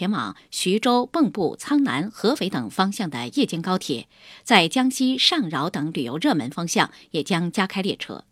[0.00, 4.08] 前往徐州、蚌埠、苍南、合肥等方向的夜间高铁，
[4.42, 8.24] 在江西上饶等旅游热门方向也将加开列车。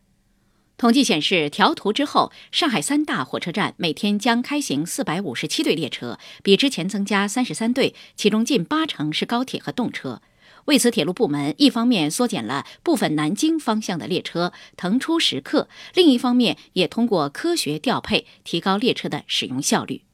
[0.79, 10.23] 统计显示，调图之后，上海三大火车站每天将开行四百五十七对列车，比之前增加三十三对，其中近八成是高铁和动车。
[10.65, 20.05] 为此，铁路部门一方面缩减了部分南京方向的列车，腾出时刻；另一方面，也通过科学调配，提高列车的使用效率。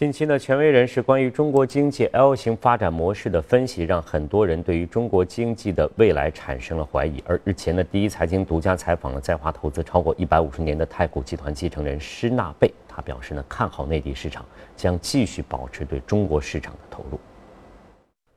[0.00, 7.22] 近期呢，权威人士关于中国经济 L 型发展模式的分析，让很多人对于中国经济的未来产生了怀疑。
[7.26, 14.42] 而日前呢，第一财经独家采访了在华投资超过一百五十年的太古集团继承人施纳贝，他表示呢，看好内地市场，
[14.74, 17.20] 将继续保持对中国市场的投入。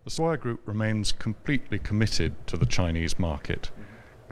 [0.03, 3.69] The soi Group remains completely committed to the Chinese market.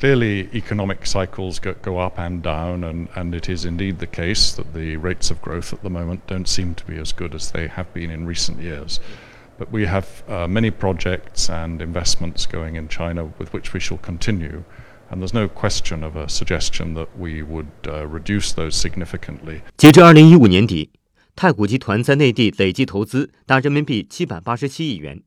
[0.00, 4.52] Clearly, economic cycles go, go, up and down, and, and it is indeed the case
[4.52, 7.50] that the rates of growth at the moment don't seem to be as good as
[7.52, 9.00] they have been in recent years.
[9.58, 13.96] But we have uh, many projects and investments going in China with which we shall
[13.96, 14.64] continue,
[15.08, 19.62] and there's no question of a suggestion that we would uh, reduce those significantly.
[19.78, 20.90] 截至二零一五年底，
[21.34, 25.22] 太古集团在内地累计投资达人民币七百八十七亿元。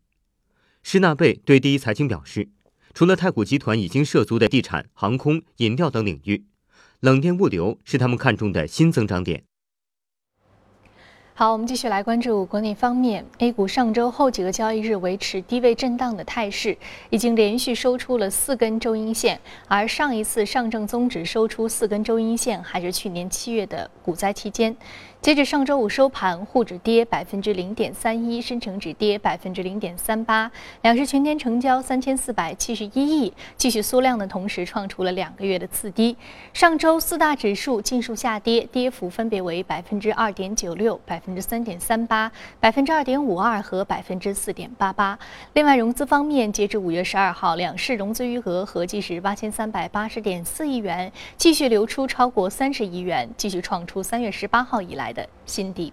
[0.84, 2.50] 施纳贝对第一财经表示。
[2.95, 6.45] 除了太古集团已经涉足的地产、航空、饮料等领域，
[7.01, 9.43] 冷电物流是他们看中的新增长点。
[11.37, 13.27] 好，我们继续来关注国内方面。
[13.39, 16.79] A 股上周后几个交易日维持低位震荡的态势，
[17.11, 19.41] 已经连续收出了四根周阴线。
[19.67, 24.77] 而上一次上证综指收出四根周阴线，还是去年七月的股灾期间。
[25.25, 36.15] 截至上周五收盘，沪指跌百分之零点三一，深成指跌百分之零点三八，两市全天成交三千四百七十一亿，继续缩量的同时创出了两个月的次低。
[36.53, 42.31] 上周四大指数尽数下跌，跌幅分别为百分之二点九六、百分之三点三八、
[42.61, 45.19] 百分之二点五二和百分之四点八八。
[45.55, 55.14] 另外，融资方面，截至五月十二号，两市融资余额合计是八千三百八十点四亿元，继续流出超过三十亿元，继续创出三月十八号以来。
[55.15, 55.93] 的新低，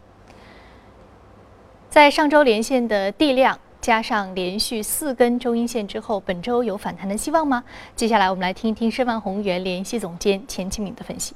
[1.88, 7.64] 在上周连线的地量加上连续四根周阴线之后，本周有反弹的希望吗？
[7.96, 11.36] 接下来我们来听一听申万宏源联系总监钱启敏的分析。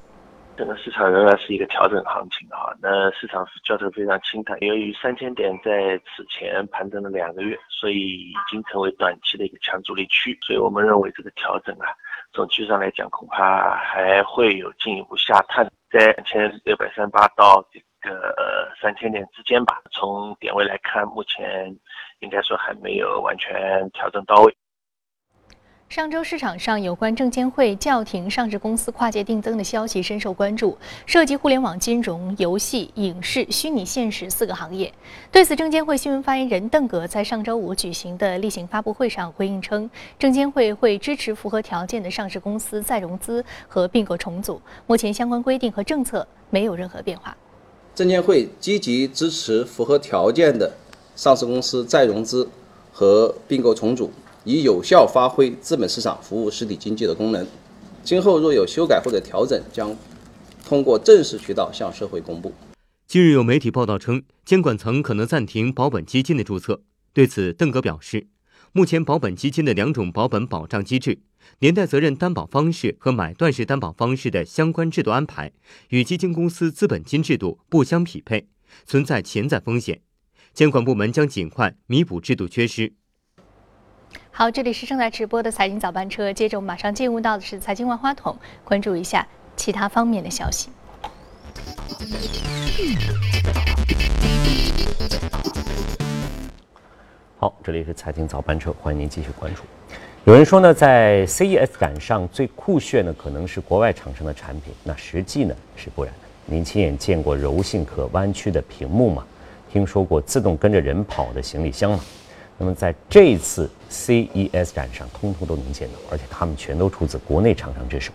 [0.58, 11.92] 整个市场仍然是一个调整行情哈，那市场是交投非常清淡，由于三千点在此前盘整了两个月，所以已经成为短期的一个强阻力区，所以我们认为这个调整啊，
[12.36, 15.66] 总体上来讲恐怕还会有进一步下探。
[15.90, 19.82] 在两千六百三八到这个三千点之间吧。
[19.90, 21.74] 从点位来看，目前
[22.20, 24.54] 应该说还没有完全调整到位。
[25.88, 30.76] 上周市场上有关证监会叫停上市公司跨界定增的消息深受关注，
[31.06, 34.92] 涉及互联网金融、游戏、影视、虚拟现实四个行业。
[35.32, 47.38] 对此，证监会新闻发言人邓格在上周五举行的例行发布会上回应称，证监会会支持符合条件的上市公司再融资和并购重组，目前相关规定和政策没有任何变化。
[47.94, 50.70] 证监会积极支持符合条件的
[51.16, 52.50] 上市公司再融资
[52.92, 54.12] 和并购重组。
[54.46, 57.46] 以有效发挥资本市场服务实体经济的功能。
[58.04, 59.94] 今后若有修改或者调整，将
[60.64, 62.54] 通过正式渠道向社会公布。
[63.08, 66.84] 近日有媒体报道称，监管层可能暂停保本基金的注册。
[67.12, 68.28] 对此，邓格表示，
[68.72, 71.20] 目前保本基金的两种保本保障机制——
[71.58, 75.52] 连带责任担保方式和买断式担保方式的相关制度安排，
[75.90, 78.48] 与基金公司资本金制度不相匹配，
[78.86, 80.02] 存在潜在风险。
[80.54, 82.94] 监管部门将尽快弥补制度缺失。
[84.38, 86.34] 好，这里是正在直播的财经早班车。
[86.34, 89.26] 接着我们马上进入到的是财经万花筒，关注一下
[89.56, 90.68] 其他方面的消息。
[97.38, 99.62] 好，这里是财经早班车，欢迎您继续关注。
[100.26, 106.20] 有人说呢，在 CES 展上最酷炫的可能是国外厂商的产品，那实际呢是不然的。
[106.46, 109.26] 您亲眼见过柔性可弯曲的屏幕吗？
[109.72, 112.02] 听说过自动跟着人跑的行李箱吗？
[112.58, 118.12] 那么在这一次 CES 展上，通通都能见到，而且他们全都出自国内厂商之手。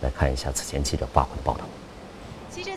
[0.00, 1.60] 来看一下此前记者发回的报道。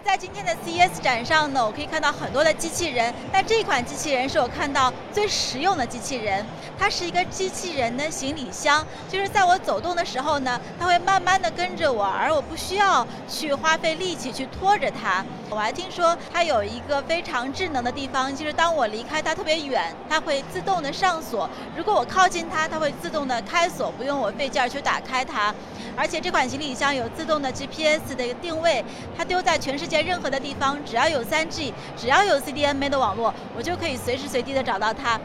[0.05, 6.45] 在今天的 CES 展上呢，我可以看到很多的机器人，但这款机器人是我看到最实用的机器人。
[6.77, 15.25] 它是一个机器人的行李箱，就是在我走动的时候呢，它会慢慢的跟着我，而我不需要去花费力气去拖着它。
[15.49, 25.55] 我还听说它有一个非常智能的地方，就是当我离开它特别远，它会自动的上锁；如果我靠近它，它会自动的开锁，不用我费劲儿去打开它。
[25.97, 28.83] 而且这款行李箱有自动的 GPS 的一个定位，
[29.17, 29.94] 它丢在全世界。
[29.95, 35.17] 界任何的地方，只要有 3G，只要有 CDMA 的网络，我就可以随时随地的找到它。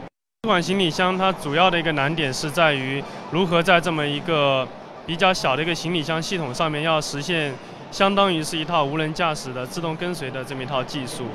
[0.43, 4.65] 这款行李箱它主要的一个难点是在于如何在这么一个
[5.05, 7.53] 比较小的一个行李箱系统上面，要实现
[7.91, 11.25] 相当于是一套无人驾驶的自动跟随的这么一套技术。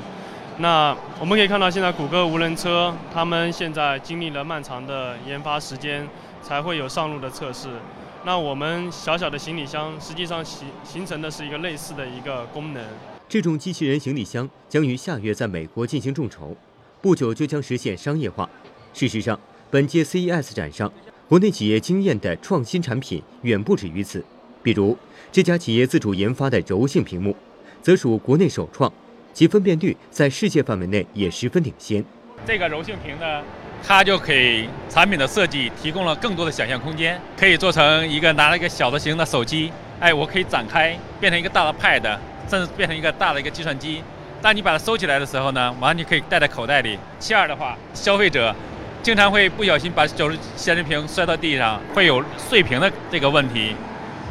[0.57, 6.09] 那我们可以看到，现在谷歌无人车，他们现在经历了漫长的研发时间，
[6.41, 7.69] 才会有上路的测试。
[8.23, 12.83] 那我们小小的行李箱，实际上形形成的是一个类似的一个功能。
[13.29, 16.55] 这种机器人行李箱将于下月在美国进行众筹，
[17.01, 18.49] 不久就将实现商业化。
[18.93, 19.37] 事实上，
[19.69, 20.89] 本届 CES 展上，
[21.27, 24.23] 国内企业惊艳的创新产品远不止于此。
[24.63, 24.97] 比如，
[25.29, 27.35] 这家企业自主研发的柔性屏幕，
[27.81, 28.91] 则属国内首创。
[29.33, 32.03] 其分辨率在世界范围内也十分领先。
[32.45, 33.43] 这个柔性屏呢，
[33.83, 44.03] 它就给产品的设计提供了更多的想象空间，可以做成一个拿了一个小的型的手机，哎，我可以展开变成一个大的 Pad，甚至变成一个大的一个计算机。
[44.41, 46.97] 当你把它收起来的时候呢，完全可以带在口袋里。
[47.19, 48.55] 其二的话，消费者
[49.01, 53.75] 经常会不小心把手显示屏摔到地上，会有碎屏的这个问题。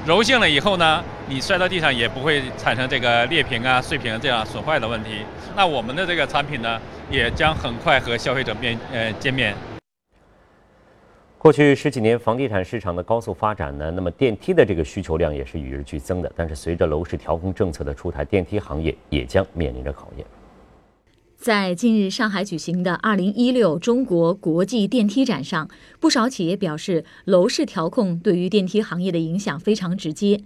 [0.06, 1.02] 柔性了以后呢？
[1.28, 5.22] 你摔到地上也不会产生这个裂屏啊、碎屏这样损坏的问题。
[5.56, 6.80] 那我们的这个产品呢，
[7.10, 9.52] 也将很快和消费者面呃见面。
[11.46, 16.32] 过去十几年房地产市场的高速发展呢，那么电梯的这个需求量也是与日俱增的。
[16.34, 20.26] 但是随着楼市调控政策的出台，电梯行业也将面临着考验。
[21.36, 25.70] 在近日上海举行的2016中国国际电梯展上，
[26.00, 30.40] 不少企业表示，楼市调控对于电梯行业的影响非常直接。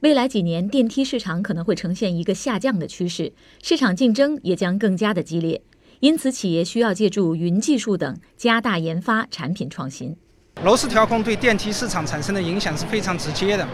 [0.00, 5.60] 未来几年，电梯市场可能会呈现一个下降的趋势，市场竞争也将更加的激烈。
[6.00, 10.16] 因此，企业需要借助云技术等，加大研发产品创新。
[10.64, 13.68] 楼市调控对电梯市场产生的影响是非常直接的。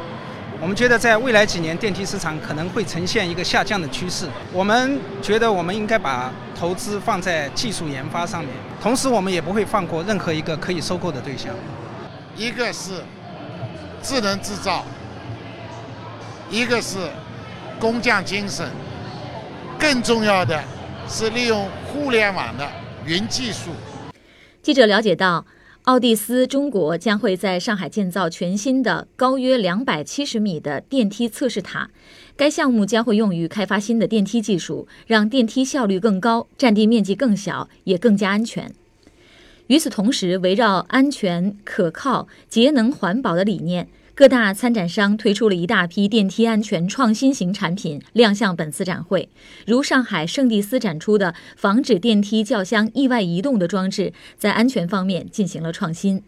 [0.61, 4.29] 我们觉得，在未来几年，电梯市场可能会呈现一个下降的趋势。
[4.53, 8.51] 我们觉得，我们应该把投资放在技术研发上面，
[8.81, 11.55] 同时，我们也不会放过任何一个可以收购的对象。
[12.37, 13.03] 一个是
[14.03, 14.85] 智能制造。
[16.51, 16.99] 一个是
[17.81, 18.69] 工匠精神，
[19.79, 20.63] 更重要的
[21.09, 22.69] 是利用互联网的
[23.07, 23.71] 云技术。
[24.63, 25.47] 记者了解到，
[25.85, 31.91] 奥蒂斯中国将会在上海建造全新的高约两百七十米的电梯测试塔。
[32.37, 38.73] 该项目将会用于开发新的电梯技术，让电梯效率更高、占地面积更小，也更加安全。
[39.67, 43.89] 与此同时，围绕安全、可靠、节能、环保的理念。
[44.15, 49.27] 各大参展商推出了一大批电梯安全创新型产品亮相本次展会，
[49.67, 56.23] 如上海圣蒂斯展出的防止电梯轿厢意外移动的装置，在安全方面进行了创新。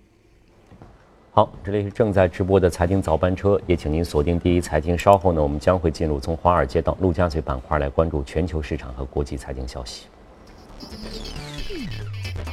[1.33, 4.97] 好，这里是正在直播的财经早班车，也请您锁定第一财经。
[4.97, 10.07] 稍后呢，我们将会进入从华尔街到陆家嘴板块来关注全球市场和国际财经消息。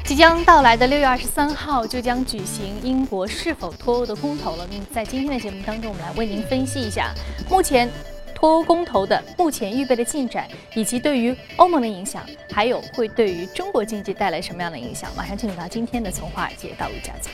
[0.04, 4.68] 即将到来的六月二十三号就将举行英国是否脱欧的公投了。
[4.70, 7.14] 那么在今天的节目当中，我们来为您分析一下
[7.50, 7.90] 目前
[8.36, 15.10] 脱欧公投的目前预备的进展，以及对于欧盟的影响，还有会对于中国经济带来什么样的影响。
[15.16, 17.32] 马上进入到今天的从华尔街到陆家嘴。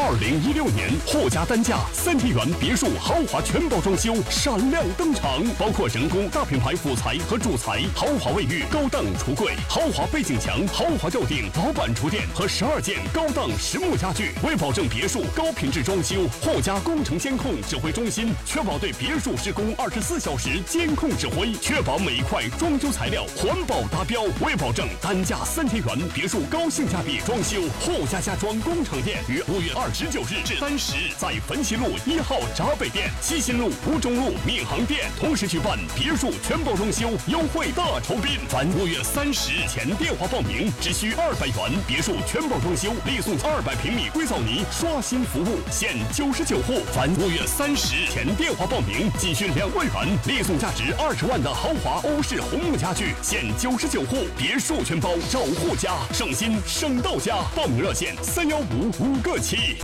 [0.00, 14.30] 二零一六年，霍家单价三体园别墅豪华全包装修闪亮登场，包括人工大品牌辅材和主材，豪华卫浴、高档橱柜、豪华背景墙、豪华吊顶、老板厨电和十二件高档实木家具。
[14.44, 24.22] 为保证别墅高品质装修，霍家工程监控指挥中心确保对别墅施工二十四小时监控指挥，确保每一块装修材料环保达标。
[24.40, 29.87] 为保证单价三千元别墅高性价比装修，霍家家装工厂店于五月二。
[29.92, 38.38] 十九日至三十日，在汾西路一号闸北店、西新路吴中路闵行店同时举办别墅全包装修优惠大酬宾。
[38.48, 41.56] 凡五月三十日前电话报名，只需二百元。
[41.86, 46.80] 别墅全包装修，立送二百平米硅藻泥刷新服务，限九十九户。
[46.92, 54.26] 凡五月三十日前电话报名，仅需两万元，立送价值二十万的豪华欧式红木家具，限九十九户。
[54.36, 57.38] 别墅全包找户家，省心省到家。
[57.56, 59.77] 报名热线：三幺五五个七。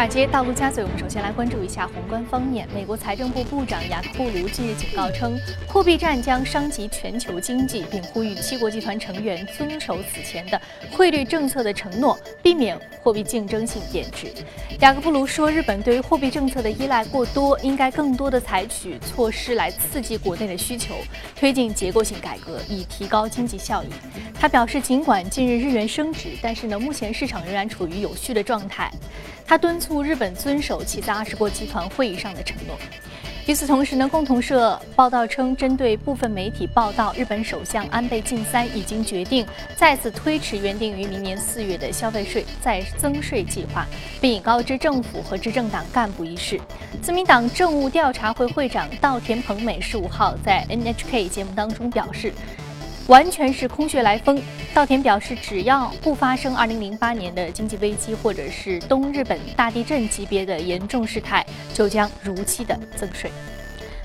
[0.00, 2.66] 华尔街到陆家嘴，我们首先来关注一下宏观方面。
[2.74, 5.38] 美国财政部部长雅各布卢近日警告称，
[5.68, 10.58] 货币战将伤及全球经济，并呼吁七国集团成员遵守此前的
[10.90, 14.32] 汇率政策的承诺，避免货币竞争性贬值。
[14.78, 20.94] 雅各布卢说，日本对于货币政策的依赖过多，应该更多的采取措施来刺激国内的需求，
[21.36, 23.88] 推进结构性改革，以提高经济效益。
[24.40, 28.90] 他表示，尽管近日日元升值，但是呢，目前市场仍然处于有序的状态。
[29.46, 32.76] 他敦促日本遵守其在二十国集团会议上的承诺。
[33.46, 39.44] 与此同时呢，共同社报道称，针对部分媒体报道，日本首相安倍晋三已经决定
[39.74, 43.86] 再次推迟原定于明年四月的消费税再增税计划，
[44.20, 46.60] 并已告知政府和执政党干部一事。
[47.02, 52.32] 自民党政务调查会会长稻田朋美十五号在 NHK 节目当中表示。
[53.10, 54.40] 完全是空穴来风。
[54.72, 63.28] 稻田表示，只要不发生2008年的经济危机，或者是东日本大地震级别的严重事态，就将如期的增税。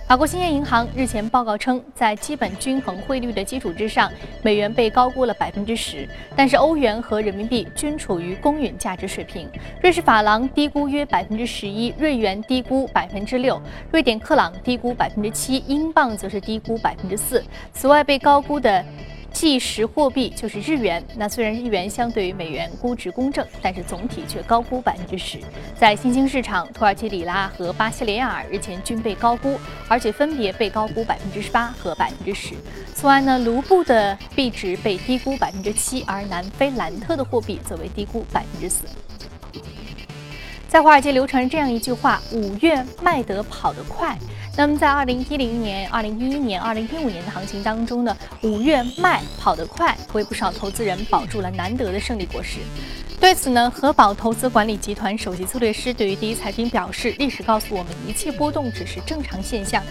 [0.08, 4.12] 法国兴业银行日前报告称，在基本均衡汇率的基础之上，
[4.44, 9.50] 美元被高估了百分之十，但是欧元和人民币均处于公允价值水平。
[9.82, 13.60] 瑞士法郎低估约百分之十一，瑞元低估百分之六，
[13.92, 17.44] 瑞典克朗低估百分之七，英镑则是低估百分之四。
[17.74, 18.86] 此外，被高估的。
[19.36, 21.04] 计时货币就是日元。
[21.18, 25.40] 那虽然日元相对于美元估值公正，但是总体却高估百分之十。
[25.78, 32.56] 在新兴市场，土耳其里拉和巴西里亚尔日前均被高估，而且分别被高估百分之十八和百分之十。
[32.94, 38.86] 此外呢，卢布的币值被低估百分之七，而南非兰特的货币则为低估百分之四。
[40.70, 44.18] 在华尔街流传这样一句话：“五月卖得跑得快。”
[44.58, 52.60] 那么，在二零一零年、二零一一年、二零一五年的行情当中呢，五月卖跑得快，为不少投资人保住了难得的胜利果实。
[53.20, 59.84] 对此呢，和宝投资管理集团首席策略师对于第一财经表示：“历史告诉我们，一切波动只是正常现象。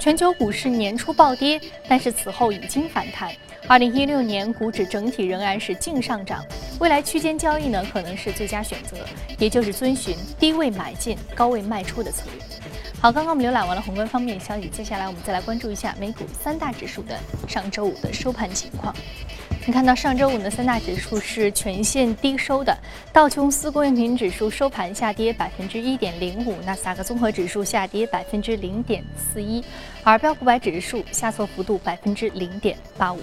[0.00, 3.30] 全球股市年初暴跌，但是此后已经反弹。
[3.66, 6.42] 二零一六年股指整体仍然是净上涨，
[6.80, 8.96] 未来区间交易呢，可能是最佳选择，
[9.38, 12.42] 也就是遵循低位买进、高位卖出的策略。”
[13.00, 18.92] 好，刚刚我们浏览完了宏观方面消息，接下来我们再来关注一下美股三大指数的上周五的收盘情况。
[19.64, 22.76] 你看到上周五的三大指数是全线低收的，
[23.12, 29.64] 道琼斯工业平指数收盘下跌百分之一点零五，纳斯达克综合指数下跌百分之零点四一，
[30.02, 33.20] 而标普百指数下挫幅度百分之零点八五。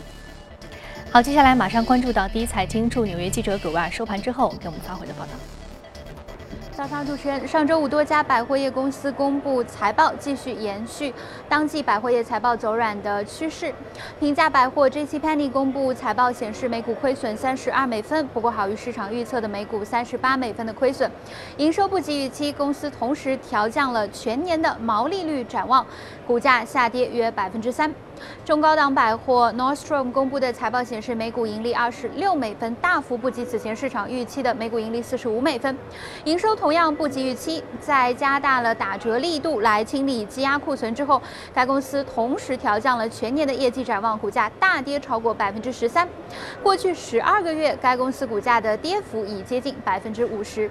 [1.11, 5.31] 好，接下来马上关注到第一财经驻纽约记者葛万收盘之后给我们发回的报道。
[6.75, 11.13] 早上，主持人，上周五多家百货业公司公布财报，继续延续
[11.47, 13.73] 当季百货业财报走软的趋势。
[14.19, 21.09] 平价百货 J.C.Penney 公布财报显示，每股亏损三十二美分，不过好于市场预测的每股三十八美分的亏损，
[21.55, 22.51] 营收不及预期。
[22.51, 25.87] 公司同时调降了全年的毛利率展望，
[26.27, 27.89] 股价下跌约百分之三。
[28.43, 35.75] 中高档百货 Nordstrom 公布的财报显示，每股盈利二十六美分，大幅不及此前市场预期的每股盈利四十五美分，
[36.23, 37.63] 营收同样不及预期。
[37.79, 41.21] 在加大了打折力度来清理积压库存之后，
[41.53, 46.07] 该公司同时调降了全年的业绩展望，股价大跌超过百分之十三。
[46.63, 50.69] 过去十二个月，该公司股价的跌幅已接近百分之五十。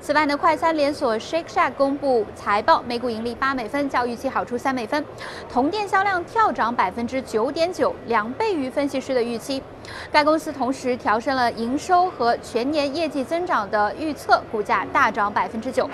[0.00, 5.04] 此外呢，快餐连锁 Shake Shack 公布财报，每股盈利八美分，较预期好出三美分，
[5.52, 6.74] 同店销量跳涨。
[6.80, 9.62] 百分之九点九，两倍于分析师的预期。
[10.10, 15.86] 该公司同时调升了营收和全年业绩增长的预测，股价大涨百分之九。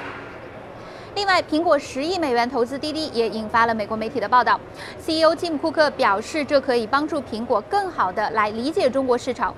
[1.17, 4.61] 另外，苹果十亿美元投资滴滴也引发了美国媒体的报道。
[4.99, 9.55] CEO 吉姆·库克表示，这可以帮助苹果更好地来理解中国市场。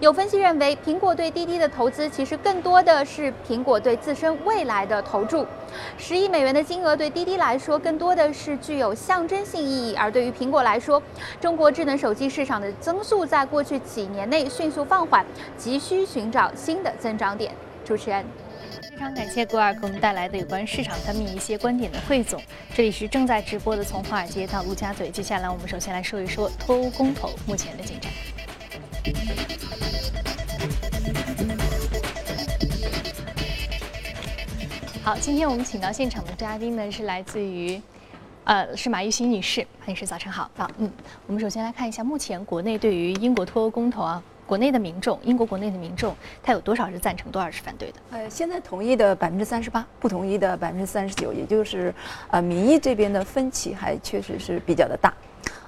[0.00, 5.46] 有分析认为，苹果对滴滴的投资其实更多的是苹果对自身未来的投注。
[5.98, 11.02] 十亿美元的金额对滴滴来说更多的是具有象征性意义，而对于苹果来说，
[11.38, 15.26] 中国智能手机市场的增速在过去几年内迅速放缓，
[15.58, 17.54] 急需寻找新的增长点。
[17.84, 18.24] 主持人。
[19.02, 22.40] 非常感谢郭尔给我们带来的有关市场方面一些观点的汇总。
[22.72, 25.10] 这里是正在直播的从华尔街到陆家嘴。
[25.10, 28.12] 接下来我们首先来说一说脱欧公投目前的进展。
[35.02, 37.82] 好，今天我们请到现场的嘉宾呢是来自于，
[38.44, 39.66] 呃，是马玉新女士。
[39.80, 40.48] 马女士，早晨好。
[40.56, 40.88] 好，嗯，
[41.26, 44.22] 我们首先来看一下目前国内对于英国脱欧公投啊。
[44.52, 47.94] 国内的民众，英国国内的民众，他有多少是赞成，多少是反对的？
[48.10, 51.94] 呃，现在同意的百分之三十八，不同意的百分之三十九，也就是，
[52.30, 55.10] 呃，民意这边的分歧还确实是比较的大。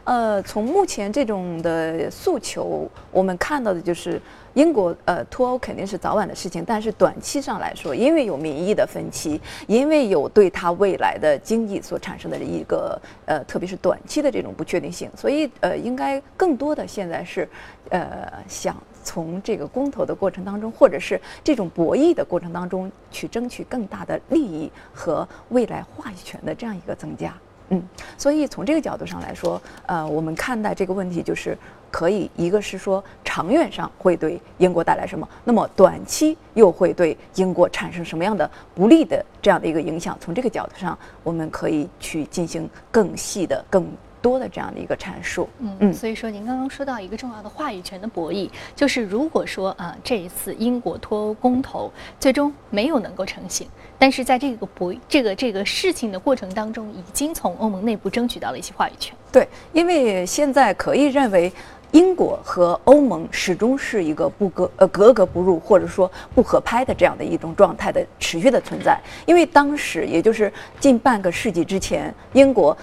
[0.05, 4.21] 呃，从目前这种的诉求，我们看到的就是
[4.53, 17.49] 英国呃脱欧肯定是早晚的事情，但是短期上来说，因为有民意的分歧，因为有对它未来的经济所产生的一个呃，特别是短期的这种不确定性，所以呃，应该更多的现在是
[17.89, 27.35] 呃想从这个公投的过程当中，或者是这种博弈的过程当中去争取更大的利益和未来话语权的这样一个增加。
[27.71, 27.83] 嗯，
[28.19, 31.57] 所以从这个角度上来说，呃，我们看待这个问题就是
[31.91, 40.17] 可以，一个是说长远上会对英国带来什么，那么短期又会对英国产生什么样的不利的这样的一个影响。
[40.21, 43.87] 从这个角度上，我们可以去进行更细的、更。
[44.25, 59.15] 多的这样的一个阐述，嗯嗯，所以说您刚刚说到一个重要的话语权的博弈，就是如果说啊这一次英国脱欧公投最终没有能够成型，但是在这个博这个这个事情的过程当中，已经从欧盟内部争取到了一些话语权。
[59.31, 61.53] 对，因为现在可以认为
[61.93, 70.51] 英国和欧盟始终是一个不格呃格格不入或者说不合拍的这样的一种状态的持续的存在，因为当时也就是
[70.81, 72.75] 近半个世纪之前，英国。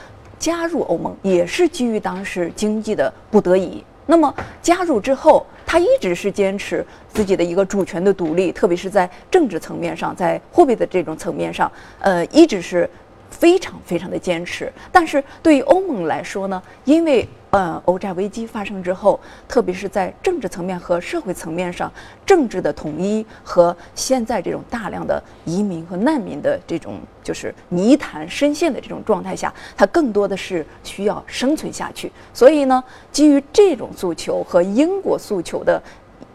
[0.42, 3.84] 加入欧盟也是基于当时经济的不得已。
[4.08, 6.84] 那么加入之后，他一直是坚持
[7.14, 12.90] 自己的一个主权的独立，特别是在政治层面上，在货币的这种层面上，呃，一直是
[13.42, 14.72] 非常非常的坚持。
[14.92, 21.92] 但是对于欧盟来说呢，因为呃，欧债危机发生之后，特别是在政治层面和社会层面上，
[22.26, 32.10] 政治的统一和现在这种大量的移民和难民的这种就是泥潭深陷的这种状态下，它更多的是需要生存下去。
[32.34, 32.82] 所以呢，
[33.12, 35.82] 基于这种诉求和英国诉求的，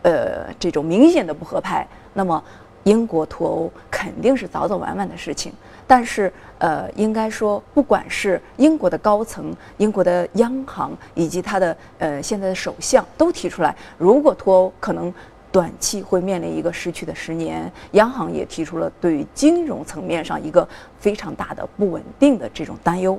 [0.03, 2.45] 呃，这种明显的不合拍，那么
[2.83, 5.51] 英国脱欧肯定是早早晚晚的事情。
[5.89, 15.13] 但是，呃，应该说，不管是英国的高层、英国的央行以及他的呃现在的首相，都提出来，如果脱欧可能
[15.53, 17.71] 短期会面临一个失去的十年。
[17.93, 20.67] 央行也提出了对于金融层面上一个
[20.99, 23.19] 非常大的不稳定的这种担忧。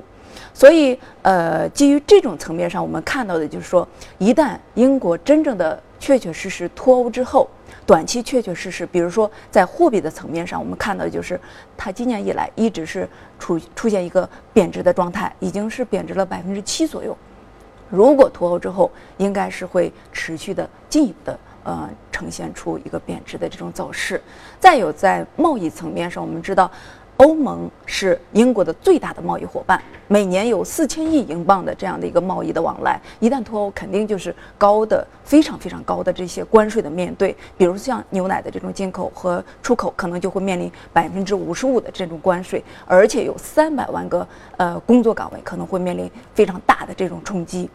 [0.54, 3.88] 所以，呃，基于这种层面上，我们看到的就是说，
[4.20, 7.50] 一旦英国真正的确确实实脱欧之后，
[7.88, 11.40] 短期确确实实，比如说在货币的层面上，我们看到的就是，
[11.78, 13.08] 它今年以来一直是
[13.40, 17.18] 出出现一个贬值的状态，已经是贬值了百分之七左右。
[17.90, 24.22] 如果脱欧之后，应该是会持续的进一步的呃呈现出一个贬值的这种走势。
[24.60, 26.70] 再有在贸易层面上，我们知道。
[27.18, 33.00] 欧盟是英国的最大的贸易伙伴，每年有四千亿英镑的这样的一个贸易的往来。
[33.20, 44.28] 一旦脱欧，肯定就是高的非常非常高的这些关税的面对，比如像牛奶的这种进口和出口，可能就会面临百分之五十五的这种关税，而且有三百万个
[44.58, 47.68] 呃工作岗位可能会面临非常大的这种冲击。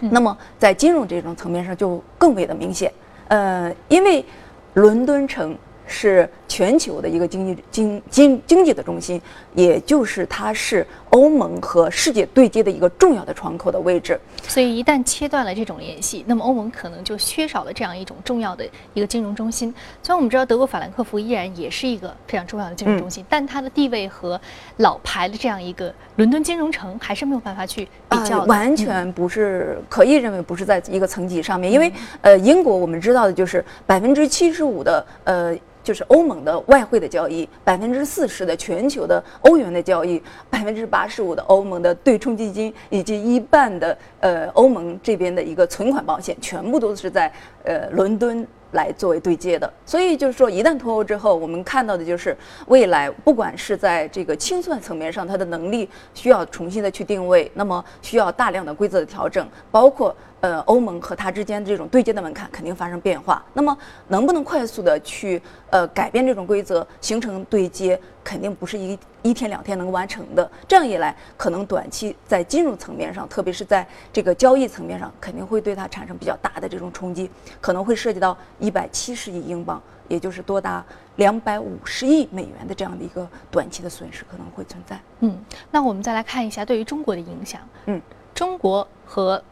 [0.00, 2.90] 那么在金融这种层面上就更为的明显，
[3.28, 4.24] 呃，因为
[4.72, 5.54] 伦敦城。
[5.88, 9.20] 是全球的一个经济经经经济的中心，
[9.54, 14.20] 也就是它是欧盟和世界对接的一个重要的窗口的位置。
[14.46, 19.74] 所以一旦切断了这种联系，那么欧盟可能就缺少了这样一种重要的一个金融中心。
[20.02, 24.40] 虽然我们知道德国法兰克福依然也是一个非常重要的金融中心，但它的地位和
[24.76, 28.44] 老牌的这样一个伦敦金融城还是没有办法去比较。
[28.44, 35.56] 完全不是可以认为不是在一个层级上面，因为呃，英国我们知道的就是百分之七十五的呃。
[35.88, 47.32] 就是欧盟的外汇的交易，百分之四十的全球的欧元的交易，百分之八十五的欧盟的对冲基金，以及一半的呃欧盟这边的一个存款保险，全部都是在
[47.64, 49.72] 呃伦敦来作为对接的。
[49.86, 60.14] 所以就是说，一旦脱欧之后，我们看到的就是未来不管是在这个清算层面上，它的能力需要重新的去定位，那么需要大量的规则的调整，包括。
[60.40, 63.44] 呃，欧盟和它之间这种对接的门槛肯定发生变化。
[63.54, 63.76] 那么，
[64.06, 70.50] 能不能快速的去呃改变这种规则，形成对接，肯定不是一一天两天能完成的。
[70.68, 80.84] 这样一来，可能短期在金融层面上，特别是在这个交易层面上，肯定会对它产生比较大的这种冲击，可能会涉及到一百七十亿英镑，也就是多达
[81.16, 85.00] 两百五十亿美元的这样的一个短期的损失可能会存在。
[85.20, 87.62] 嗯，那我们再来看一下对于中国的影响。
[87.86, 87.98] 嗯，
[88.34, 89.42] 中国和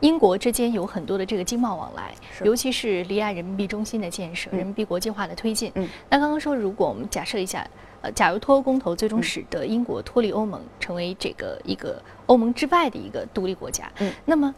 [0.00, 5.70] 英国之间有很多的这个经贸往来，尤其是离岸人民币中心的建设、人民币国际化的推进。
[5.74, 7.68] 嗯那刚刚说，如果我们假设一下，
[8.02, 13.90] 呃，假如脱欧公投最终使得英国脱离欧盟，成为这个一个欧盟之外的一个独立国家，
[14.24, 14.54] 那么，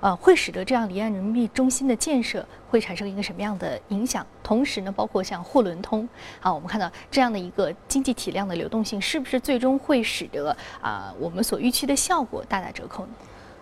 [0.00, 4.24] 呃，会使得这样离岸人民币中心的建设会产生一个什么样的影响？
[4.42, 6.08] 同时呢，包括像货轮通，
[6.40, 13.12] 啊，我们看到这样的一个经济体量的流动性，是不是最终会使得啊我们所预期的效果大打折扣呢？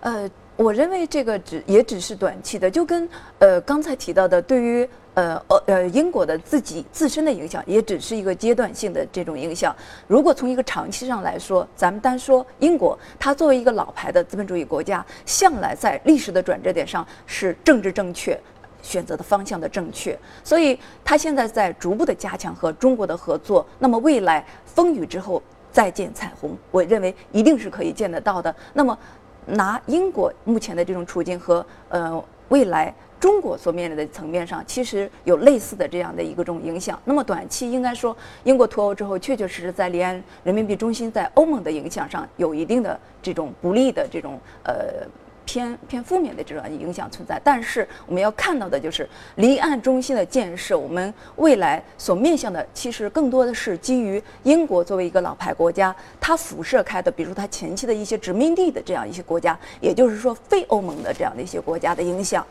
[0.00, 9.74] 呃，我认为这个只也只是短期的，就跟呃刚才提到的，对于呃呃呃英国的自己自身的影响，也只是一个阶段性的这种影响。
[10.06, 18.38] 如果从一个长期上来说，咱们单说英国，它作为一个老牌的资本主义国家，向来在历史的转折点上是政治正确。
[18.84, 23.64] 选择的方向的正确，所以他现在在逐步的加强和中国的合作。
[23.78, 28.52] 那么未来风雨之后再见彩虹，我认为一定是可以见得到的。
[28.72, 28.98] 那么
[29.46, 32.92] 拿英国目前的这种处境和呃未来
[33.22, 37.00] 中国所面临的层面上，其实有类似的这样的一个种影响。
[37.04, 45.06] 那么短期应该说，英国脱欧之后，确确实实在离岸人民币中心在欧盟的影响上有一定的这种不利的这种呃。
[45.44, 62.46] 偏偏负面的这种影响存在，但是我们要看到的就是离岸中心的建设，我们未来所面向的其实更多的是基于英国作为一个老牌国家，它辐射开的，比如它前期的一些殖民地的这样一些国家，也就是说非欧盟的这样的一些国家的影响。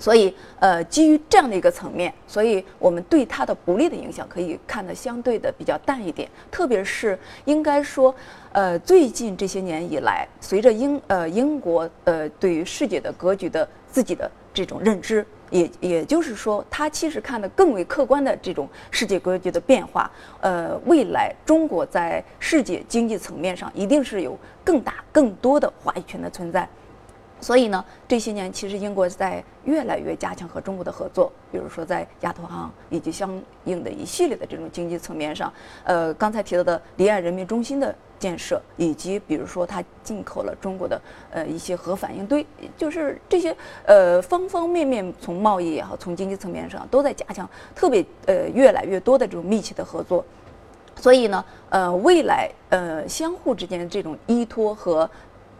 [0.00, 6.26] 所以，呃，基于这样的一个层面，所以我们对它的不利的影响可以看得相对的比较淡一点。
[6.50, 8.12] 特别是应该说，
[8.52, 20.10] 呃，最近这些年以来，随着英呃英国呃对于世界的格局的自己的这种认知，也也就是说，它其实看得更为客观的这种世界格局的变化。
[20.40, 24.34] 呃，未来中国在世界经济层面上一定是有
[24.64, 26.66] 更大更多的话语权的存在。
[27.40, 35.50] 所以呢，这些年其实英国在越来越加强和中国的合作，比如说在亚投行以及相应的一系列的这种经济层面上，
[35.84, 41.00] 呃，刚才提到的离岸人民中心的建设，以及比如说它进口了中国的
[41.30, 42.44] 呃一些核反应堆，
[42.76, 50.22] 就是这些呃方方面面从贸易也好，从经济层面上都在加强，特别呃越来越多的这种密切的合作。
[50.94, 55.08] 所以呢，呃，未来呃相互之间这种依托和。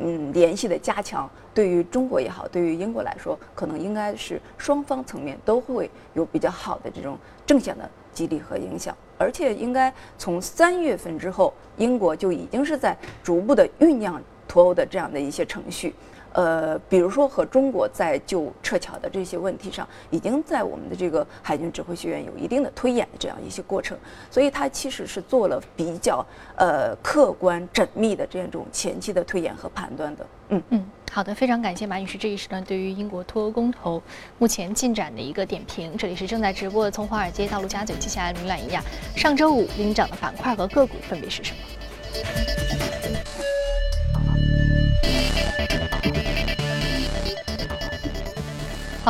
[0.00, 15.94] 嗯，联系的加强，对于中国也好，对于英国来说，可能应该是双方层面都会有比较好的这种正向的激励和影响，而且应该从三月份之后，英国就已经是在逐步的酝酿脱欧的这样的一些程序。
[16.32, 23.98] 呃，比如说和中国在就撤侨的这些问题上，已经在我们的这个海军指挥学院有一定的推演的这样一些过程，
[24.30, 26.24] 所以它其实是做了比较
[26.56, 30.26] 呃客观缜密的这样一种前期的推演和判断的。
[30.50, 34.02] 嗯嗯，好的，非常感谢马女士这一时段对于英国脱欧公投
[34.38, 35.96] 目前进展的一个点评。
[35.96, 38.82] 这里是正在直播的从华尔街到陆家嘴，接下来浏览一下
[39.16, 41.58] 上周五领涨的板块和个股分别是什么。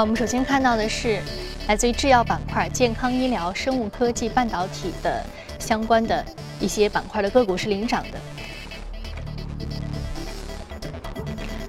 [0.01, 1.21] 好，我们首先看到的是
[1.69, 5.23] 来自于制药板块、健康医疗、生物科技、半导体的
[5.59, 6.25] 相关的
[6.59, 8.19] 一些板块的个股是领涨的。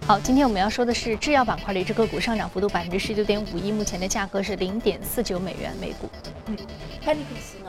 [0.07, 6.09] 好，今天我们要说的是制药板块的一只个股上涨幅度百分之十九点五一，目前的价格是零点四九美元每股。
[6.45, 6.57] 嗯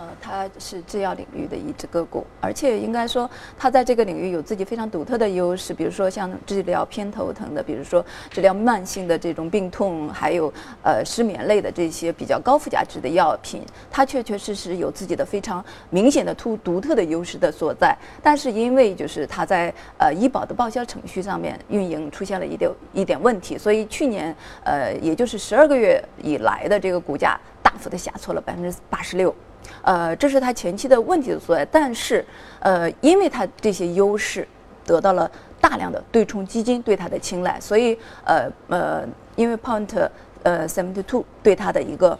[0.03, 17.97] i x 呢，它是制药领域的一只个股，而且应该说它在这个领域有自己非常独特的优势，比如说像治疗偏头疼的，比如说治疗慢性的这种病痛，还有呃失眠类的这些比较高附加值的药品，它确确实实有自己的非常明显的突独特的优势的所在。
[18.23, 24.35] 但是因为就是它在呃医保的报销程序上面运营出现了一点一点问题，所以去年
[24.65, 27.39] 呃也就是十二个月以来的这个股价。
[27.63, 29.35] 大幅的下挫了百分之八十六，
[29.83, 31.65] 呃，这是它前期的问题所在。
[31.67, 32.25] 但是，
[32.61, 34.47] 呃，因为它这些优势
[34.85, 39.05] 得到了大量的对冲基金对它的青睐，所以，呃呃，
[39.37, 40.09] 因为 Point
[40.43, 42.19] 呃 Seventy Two 对它的一个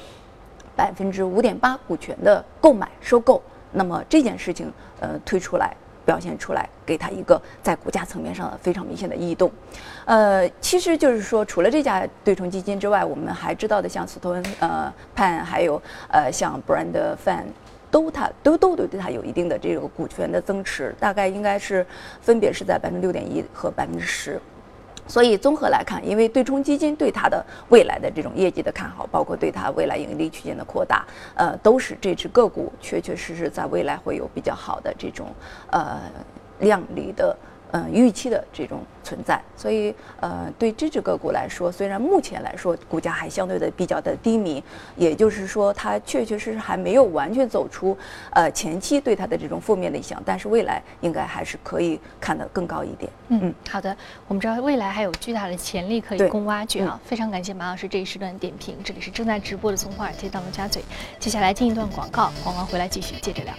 [0.77, 5.77] 百分之五点八股权的购买收购，那么这件事情呃推出来。
[6.05, 9.51] 表现出来，给它一个在股价层面上的非常明显的异动。
[10.05, 16.93] 呃，其实就是说，除了这家对冲基金之外，我们还知道的像斯托恩、呃潘，还有呃像 Brand
[17.25, 17.45] Fan，
[17.91, 21.87] 都它都都对对它有一定的这个股权的增持，大概应该是
[22.21, 24.41] 分别是在百分之六点一和百分之十。
[25.07, 35.27] 所以综合来看，因为对冲基金对它的未来的这种业绩的看好，包括对它未来盈利区间的扩大，呃，都是这只个股确确实实在未来会有比较好的这种
[35.71, 36.01] 呃
[36.59, 37.37] 靓丽的。
[37.73, 44.63] 嗯，预期的这种存在，所以呃，对这只个股来说，虽然目前来说股价还相对的比较的低迷，
[44.95, 47.97] 也就是说它确确实实还没有完全走出
[48.33, 53.11] 呃前期对它的这种负面的影响，但是未来应该还是可以看得更高一点。
[53.29, 53.97] 嗯，嗯好的，
[54.29, 57.01] 我们知道未来还有巨大的潜力可以供挖掘啊！
[57.07, 60.83] 非常感谢马老师这一时段点评，这里是正在直播的从华尔街到陆家嘴，
[61.19, 63.55] 接下来进一段广告，广告回来继续接着聊。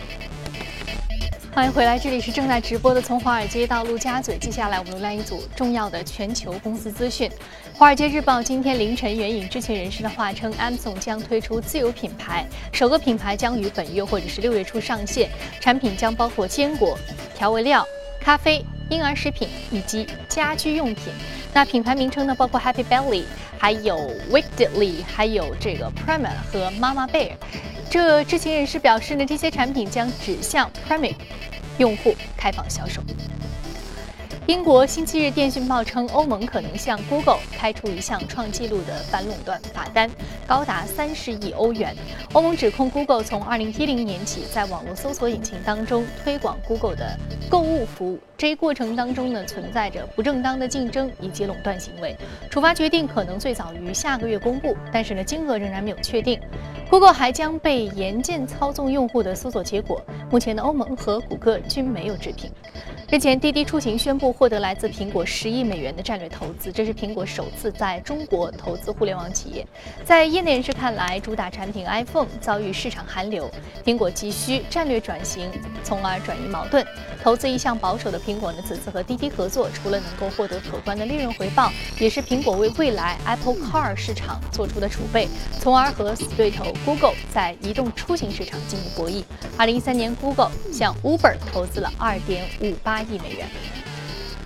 [1.55, 4.35] 欢迎回来，这里是正在直播的《从华尔街到陆家嘴》。
[4.39, 7.29] 接下来我们来一组重要的全球公司资讯。
[7.75, 16.97] 《华尔街日报》今天凌晨援引知情人士的话称，Amazon 将推出自有品牌，首个品牌将于本月或者是六月初上线，产品将包括坚果、
[17.35, 17.85] 调味料、
[18.19, 21.13] 咖啡、婴儿食品以及家居用品。
[21.53, 23.25] 那品牌名称呢，包括 Happy Belly，
[23.59, 23.95] 还有
[24.31, 27.33] Wickedly，还有这个 Prima 和 Mama Bear。
[27.93, 31.13] 这知情人士表示呢，这些产品将指向 Premier
[31.77, 33.03] 用户开放销售。
[34.45, 40.11] 英国星期日电讯报称，欧盟可能向 Google 开出一项创纪录的反垄断罚单，
[40.45, 41.95] 高达三十亿欧元。
[42.33, 47.17] 欧盟指控 Google 从二零一零年起在网络搜索引擎当中推广 Google 的
[47.49, 52.13] 购物服务，这一过程当中呢存在着不正当的竞争以及垄断行为。
[52.49, 56.37] 处罚决定可能最早于下个月公布，但是呢金额仍然没有确定。
[56.89, 60.01] Google 还将被严禁操纵用户的搜索结果。
[60.29, 62.51] 目前的欧盟和谷歌均没有置评。
[63.13, 69.63] 日前，滴滴出行宣布获得来自苹果十亿美元的战略投资，这是苹果首次在中国投资互联网企业。
[70.03, 73.47] 在业内人士看来，主打产品 iPhone 遭遇市场寒流，
[73.85, 75.47] 苹果急需战略转型，
[75.83, 76.83] 从而转移矛盾。
[77.21, 85.27] 投资一向保守的苹果呢，此次和滴滴合作，除了能够获得可观的利润回报，也是苹果为未来 Apple Car 市场做出的储备，
[85.59, 89.23] 从而和死对头 Google 在移动出行市场进行博弈。
[89.55, 93.02] 二零一三年，Google 向 Uber 投资了二点五八。
[93.03, 93.82] 亿美元。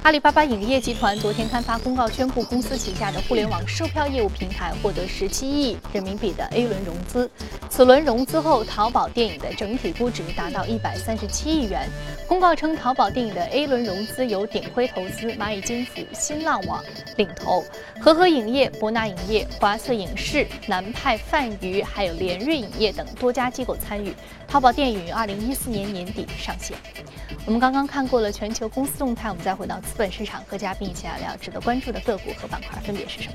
[0.07, 7.29] 阿里巴巴影业集团昨天刊发公告，宣布公司旗下的互联网售票业务平台获得十七亿人民币的 A 轮融资。
[7.69, 11.89] 此轮融资后，淘宝电影的整体估值达到一百三十七亿元。
[12.25, 16.81] 公告称，淘宝电影的 A 轮融资由鼎晖投资、蚂蚁金服、新浪网
[17.17, 17.61] 领投，
[17.99, 24.13] 和合影业、博纳影业、华策影视、南派泛娱还有联瑞影业等多家机构参与。
[24.47, 26.77] 淘宝电影于二零一四年年底上线。
[27.45, 33.33] 我们刚刚看过了全球公司动态，我们再回到此本市场，和嘉宾一起聊聊值得关注的个股和板块分别是什么。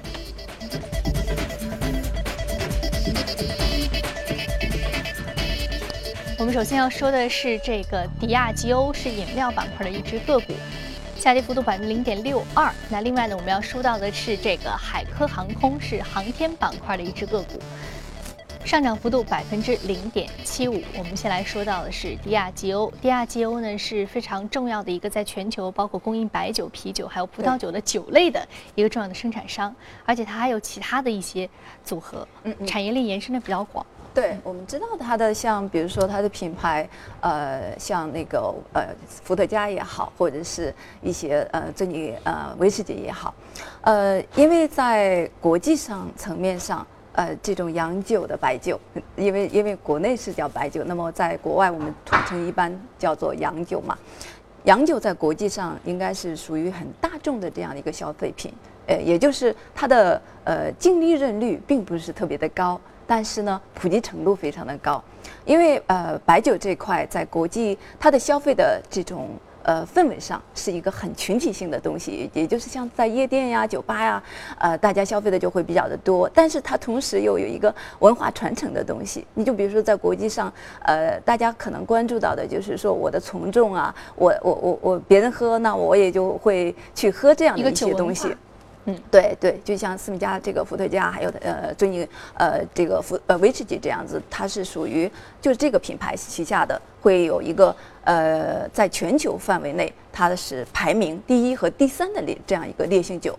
[6.38, 10.52] 我们首先要说的是这个迪亚吉欧，是饮料板块的一只个股，
[11.18, 12.72] 下跌幅度百分之零点六二。
[12.88, 17.60] 那另外呢，我们要说到的是这个海科航空，是航天板块的一只个股。
[18.64, 20.80] 上涨幅度百分之零点七五。
[20.96, 22.90] 我们先来说到的是迪亚吉欧。
[23.02, 29.74] 迪亚吉欧呢是非常重要的一个在全球包括供应白酒、啤酒还有葡萄酒的酒类的一个重要的生产商，
[30.06, 31.48] 而且它还有其他的一些
[31.84, 33.84] 组合，嗯，产业链延伸的比较广。
[34.14, 36.88] 对，我们知道它的像比如说它的品牌，
[37.20, 40.72] 呃，像那个呃伏特加也好，或者是
[41.02, 43.34] 一些呃这里呃威士忌也好，
[43.82, 46.86] 呃，因为在国际上层面上。
[47.14, 48.80] 呃，这种洋酒的白酒，
[49.16, 53.96] 因为因为国内是叫白酒，那么在国外我们统称一般叫做洋酒嘛。
[54.64, 58.52] 洋酒在国际上应该是属于很大众的这样的一个消费品，
[58.86, 65.02] 呃，也就是它的呃净利润率并不是特别的高，但是呢普及程度非常的高，
[65.44, 69.28] 因为呃白酒这块在国际它的消费的这种。
[69.64, 74.22] 呃，氛围上是一个很群体性的东西，也就是像在夜店呀、酒吧呀，
[74.58, 76.28] 呃，大家消费的就会比较的多。
[76.34, 79.26] 但是它同时又有一个文化传承的东西。
[79.34, 88.36] 你就比如说在国际上，呃，大家可能关注到的就是说我的从众啊，我我我我别人喝，那我也就会去喝这样的一些东西。
[88.84, 95.08] 嗯，对对，就像思密加这个伏特加，还有呃，最近呃这个伏呃威士忌这样子，它是属于
[95.40, 103.38] 就是这个品牌旗下的，会有一个呃在全球范围内，它是排名第一和第三的烈这样一个烈性酒。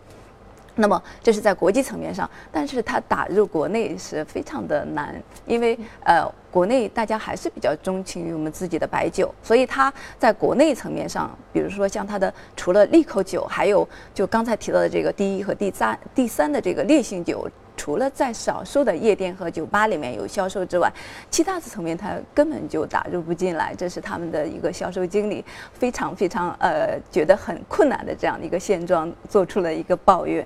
[0.76, 17.48] 那么这是在国际层面上，但是它打入国内是非常的难，因为呃，国内大家还是比较钟情于我们自己的白酒，所以它在国内层面上，比如说像它的除了利口酒，还有就刚才提到的这个第一和第三第三的这个烈性酒。
[17.76, 20.92] 除了在少数的夜店和酒吧里面有销售之外，
[21.30, 30.46] 其他的层面他根本就打入不进来，这是他们的一个销售经理非常非常呃觉得很困难的这样的一个现状，做出了一个抱怨。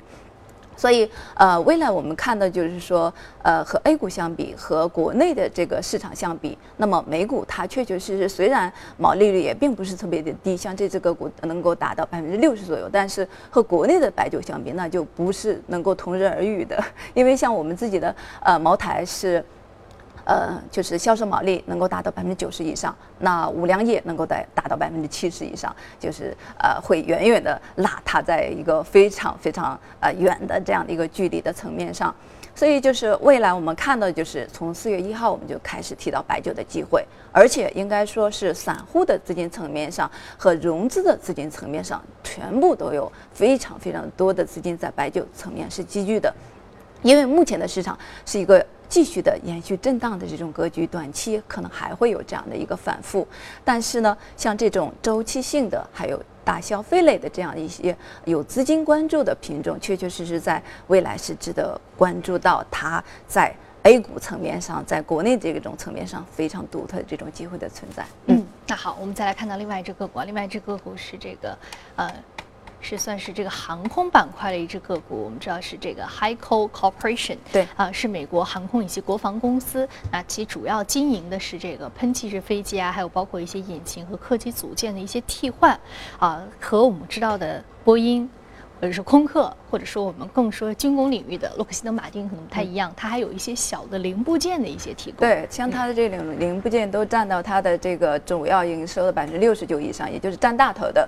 [0.77, 16.81] 所以，呃，未来我们看到就是说，呃，和 A 股相比，和国内的这个市场相比，那么美股它确确实实虽然毛利率也并不是特别的低，像这只个股能够达到 百分之六十左右，但是和国内的白酒相比，那就不是能够同日而语的，
[17.13, 19.43] 因为像我们自己的呃茅台是。
[20.27, 32.13] 呃，就是销售毛利能够达到百分之九十以上，那五粮液能够达达到百分之七十以上，就是呃会远远的拉它在一个非常非常呃远的这样的一个距离的层面上，
[32.53, 46.33] 所以就是未来我们看到，就是从四月一号我们就开始提到白酒的机会，而且应该说是散户的资金层面上和融资的资金层面上，全部都有非常非常多的资金在白酒层面是积聚的，
[47.01, 53.27] 因为目前的市场是一个继续的延续震荡的这种格局，短期可能还会有这样的一个反复，
[53.63, 56.21] 但是呢，像这种周期性的还有。
[56.47, 68.05] 大消费类的这样一些有资金关注的品种，确确实实在未来是值得关注到它在 A 股层面上，在国内这种层面上非常独特的这种机会的存在。
[68.27, 71.57] 嗯，那好，我们再来看到另外一只个股，另外一只个股是这个，
[71.97, 72.09] 呃。
[72.79, 79.87] 是算是这个航空板块的一只个股，我们知道是这个 HICO Corporation，对啊，是美国航空以及国防公司。
[80.11, 85.79] 那其主要经营的是这个喷气式飞机啊，还有包括一些引擎和客机组件的一些替换
[86.19, 88.29] 啊，和我们知道的波音。
[88.79, 95.19] 或者是空客，或者说我们更说军工领域的洛克希德马丁可能不太一样，它还有一些小的零部件的一些提供。
[95.19, 101.07] 对，像它的这种零部件都占到它的这个主要营收的百分之六十九以上，也就是占大头的。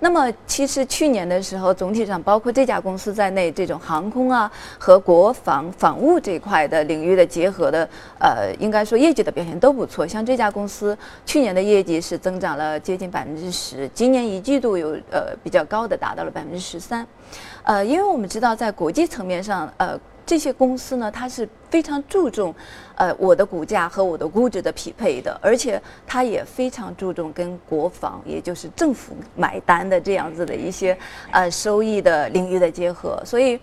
[0.00, 7.88] 那么其实去年的时候，总体上包括这家公司在内，这种航空啊和国防防务这块的领域的结合的，
[8.18, 10.04] 呃，应该说业绩的表现都不错。
[10.04, 17.06] 像这家公司去年的业绩是增长了接近百分之十，今年一季度有呃比较高的达到了百分之十三。
[17.64, 22.54] 呃，因为我们知道，在国际层面上，呃，这些公司呢，它是非常注重，
[22.96, 30.96] 呃，我的股价和我的估值的匹配的，而且它也非常注重跟国防，也就是政府买单的这样子的一些，
[31.30, 33.58] 呃，收益的领域的结合，所以。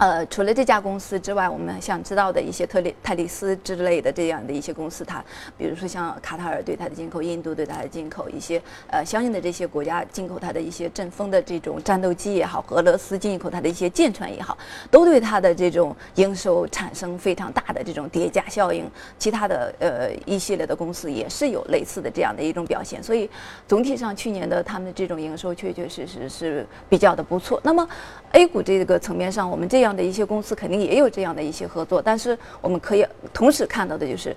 [0.00, 5.22] 呃，除了这家公司之外，我们想知道的一些特利泰利斯之类的这样的一些公司，它
[5.58, 14.56] 比如说像卡塔尔对它的进口，印度对它的进口，一些呃相应的这些国家进口它的一些阵风的这种战斗机也好，俄罗斯进口它的一些舰船也好，
[14.90, 18.90] 都对它的这种营收产生非常大的这种叠加效应。
[19.18, 23.28] 其他的呃一系列的公司也是有类似的这样的一种表现，所以
[23.68, 27.60] 总体上去年的他们的这种营收确确实实是比较的不错。
[27.62, 27.86] 那么
[28.32, 29.90] A 股这个层面上，我们这样。
[29.96, 34.34] 的一些公司肯定也有这样的一些合作，但是我们可以同时看到的就是。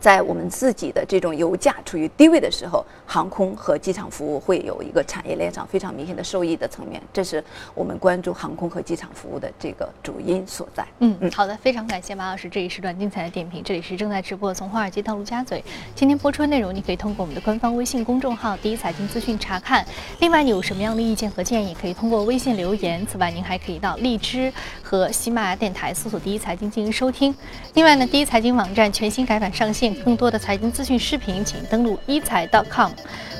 [0.00, 7.42] 在我们自己的这种油价处于低位的时候，航空和机场服务会有一个产业链上非常明显的受益的层面，这是
[7.74, 10.86] 我们关注航空和机场服务的这个主因所在。
[11.00, 13.62] 嗯嗯，好的，非常感谢马老师这一时段精彩的点评。
[13.64, 19.84] 这里是正在直播从华尔街到陆家嘴，今天播出的内容你可以通过我们的官方微信公众号“第一财经资讯”查看。
[20.20, 23.04] 另外，你有什么样的意见和建议，可以通过微信留言。
[23.06, 27.34] 此外，您还可以到荔枝和喜马拉雅电台搜索“第一财经”进行收听。
[27.74, 29.85] 另外呢，第一财经网站全新改版上线。
[29.94, 32.92] 更多的财经资讯视频，请登录一财 .com。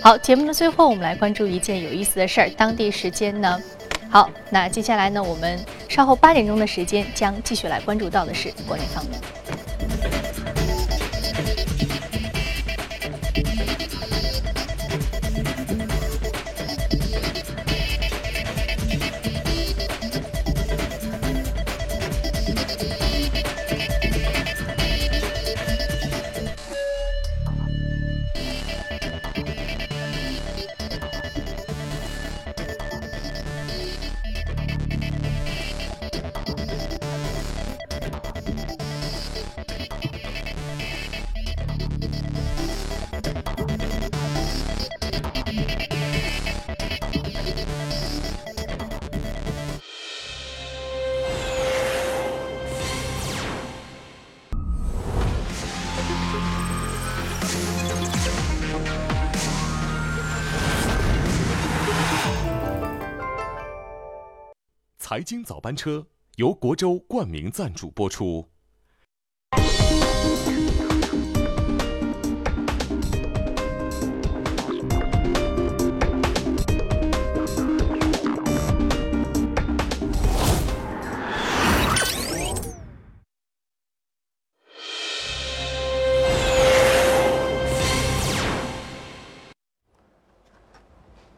[0.03, 2.51] 好，节目的最后，我们来关注一件有意思的事儿。
[2.51, 3.61] 当地时间呢？
[4.09, 5.23] 好，那接下来呢？
[5.23, 9.21] 我们稍后八点钟的时间将继续来关注到的是国内方面。
[65.27, 68.49] 经早班车由国州冠名赞助播出。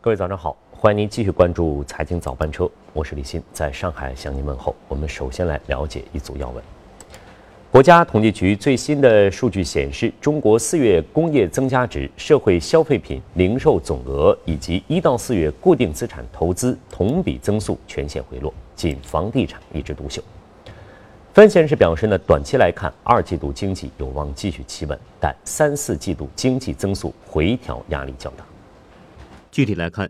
[0.03, 0.68] 各位早上好。
[0.81, 4.73] 欢迎您继续关注财经早班车，我是李欣，在上海向您问候。
[4.87, 6.63] 我们首先来了解一组要闻。
[7.73, 20.23] 国家统计局最新的数据显示，中国四月工业增加值、社会消费品零售总额以及一到四月固定资产投资同比增速全线回落，仅房地产一枝独秀。
[21.35, 28.45] 分析人士表示呢，短期来看，二季度经济有望继续企稳，但三四季度经济增速回调压力较大。
[29.51, 30.09] 具体来看。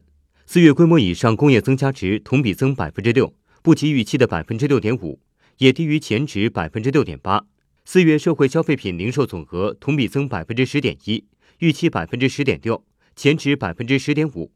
[0.51, 5.19] 四月规模以上工业增加值同比增百分之六，不及预期的百分之六点五；
[5.59, 7.45] 也低于前值百分之六点八。
[7.85, 11.27] 四月社会消费品零售总额同比增百分之十点一，
[11.59, 12.83] 预期百分之十点六，
[13.15, 14.51] 前值百分之十点五。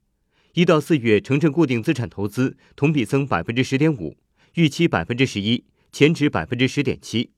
[0.55, 4.17] 一到四月城镇固定资产投资同比增百分之十点五，
[4.55, 7.33] 预期百分之十一，前值百分之十点七。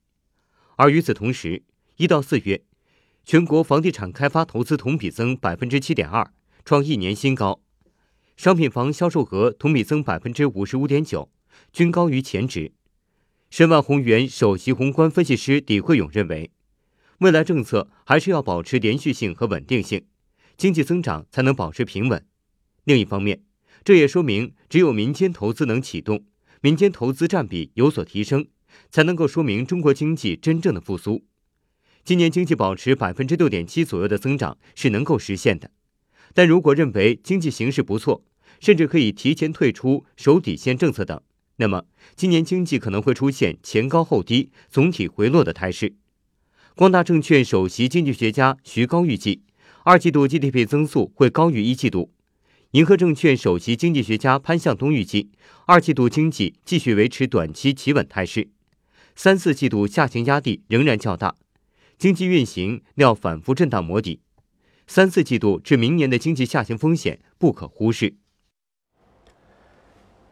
[0.76, 1.64] 而与此同时，
[1.96, 2.62] 一到四月，
[3.24, 6.30] 全国房地产开发投资同比增百分之七点二，
[6.64, 7.63] 创一年新高。
[8.36, 11.30] 商品房销售额同比增百分之五十五点九，
[11.72, 12.72] 均高于前值。
[13.48, 16.50] 申万宏源首席宏观分析师李慧勇认为，
[17.18, 20.06] 未来政策还是要保持连续性和稳定性，
[20.56, 22.26] 经济增长才能保持平稳。
[22.82, 23.44] 另一方面，
[23.84, 26.26] 这也说明只有民间投资能启动，
[26.60, 28.48] 民间投资占比有所提升，
[28.90, 31.24] 才能够说明中国经济真正的复苏。
[32.04, 35.70] 今年经济保持百分之六点七左右的增长是能够实现的。
[36.34, 38.22] 但如果认为经济形势不错，
[38.60, 41.20] 甚至可以提前退出守底线政策等，
[41.56, 41.84] 那么
[42.16, 45.94] 今年经济可能会出现前高后低、总体回落的态势。
[46.74, 49.42] 光大证券首席经济学家徐高预计，
[49.84, 52.10] 二季度 GDP 增速会高于一季度。
[52.72, 55.30] 银河证券首席经济学家潘向东预计，
[55.66, 58.48] 二季度经济继续维持短期企稳态势，
[59.14, 61.36] 三四季度下行压力仍然较大，
[61.96, 64.18] 经济运行料反复震荡磨底。
[64.86, 68.14] 三四季度至明年的经济下行风险不可忽视。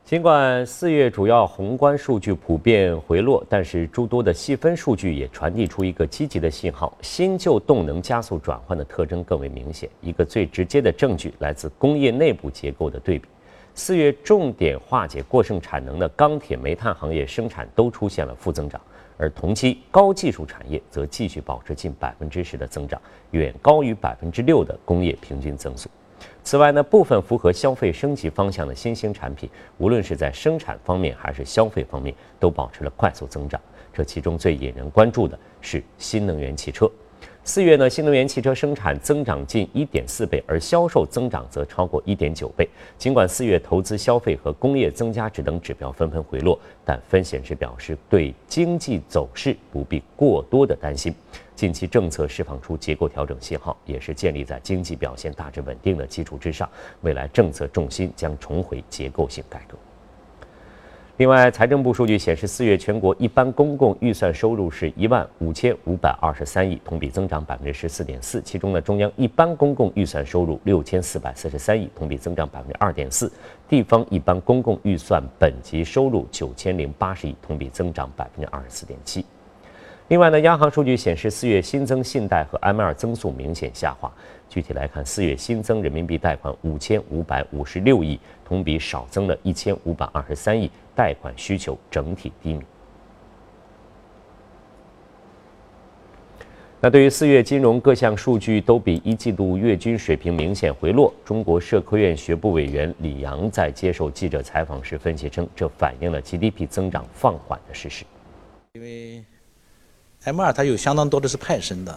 [0.05, 9.88] 尽管四月主要宏观数据普遍回落，但是诸多的细分数据也传递出一个积极的信号：新旧动能加速转换的特征更为明显。
[10.03, 13.26] 一个最直接的证据来自工业内部结构的对比。
[13.74, 18.78] 四月重点化解过剩产能的钢铁、煤炭行业生产都出现了负增长，
[19.16, 23.00] 而同期高技术产业则继续保持近百分之十的增长，
[23.30, 25.88] 远高于百分之六的工业平均增速。
[26.44, 29.48] 此外呢，部分符合消费升级方向的新兴产品，
[29.78, 33.60] 无论是在生产方面还是消费方面，都保持了快速增长。
[33.92, 36.90] 这其中最引人关注的是新能源汽车。
[37.45, 42.68] 四月呢，新能源汽车生产增长近一点四倍，而销售增长则超过一点九倍。
[42.97, 51.12] 尽管四月投资、消费和工业增加值等指标纷纷回落，但分显示表示对经济走势不必过多的担心。
[51.57, 56.68] 近期政策释放出结构调整信号，也是建立在经济表现大致稳定的基础之上。
[57.01, 59.76] 未来政策重心将重回结构性改革。
[61.22, 68.42] 另外，财政部数据显示，四月全国一般公共预算收入是一万五千五百二十三亿，同比增长百分之十四点四。
[68.42, 73.28] 其中呢，中央一般公共预算收入六千四百四十三亿，同比增长百分之二点四；
[73.68, 79.24] 地方一般公共预算本级收入九千零八十亿，同比增长百分之二十四点七。
[80.09, 84.12] 另外呢，央行数据显示，四月新增信贷和 M2 增速明显下滑。
[84.48, 92.61] 具体来看，四月新增人民币贷款五千五百五十六亿，同比少增了一千五百二十三亿，贷款需求整体低迷。
[96.78, 108.05] 那对于四月金融各项数据都比一季度月均水平明显回落，中国社科院学部委员李阳在接受记者采访时分析称，这反映了 GDP 增长放缓的事实。
[108.74, 109.24] 因为
[110.24, 111.92] M2 它有相当多的是派生的，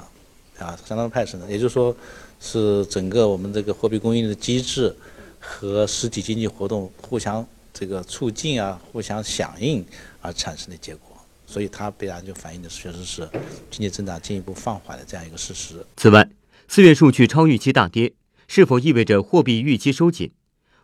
[0.59, 1.95] 啊，相当派生的，也就是说。
[2.37, 4.93] 是整个我们这个货币供应的机制
[5.39, 9.83] 和实体经济活动互相这个促进啊，互相响应
[10.21, 11.17] 而产生的结果，
[11.47, 13.27] 所以它必然就反映的确实是
[13.71, 15.83] 经济增长进一步放缓的这样一个事实。
[15.95, 16.29] 此外，
[16.67, 18.13] 四月数据超预期大跌，
[18.49, 20.31] 是否意味着货币预期收紧？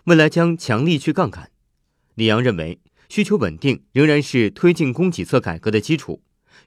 [0.05, 1.51] 未来将强力去杠杆？
[2.15, 2.79] 李阳认为，
[3.09, 6.21] 需求稳定仍然是推进供给侧改革的基础，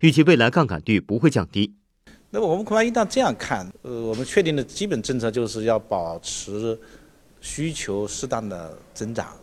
[0.04, 1.74] 预计未来杠杆率不会降低。
[2.28, 6.78] 那么我们恐怕应当这样看，呃，我们确定的基本政策就是要保持
[7.40, 9.34] 需求适当的增长，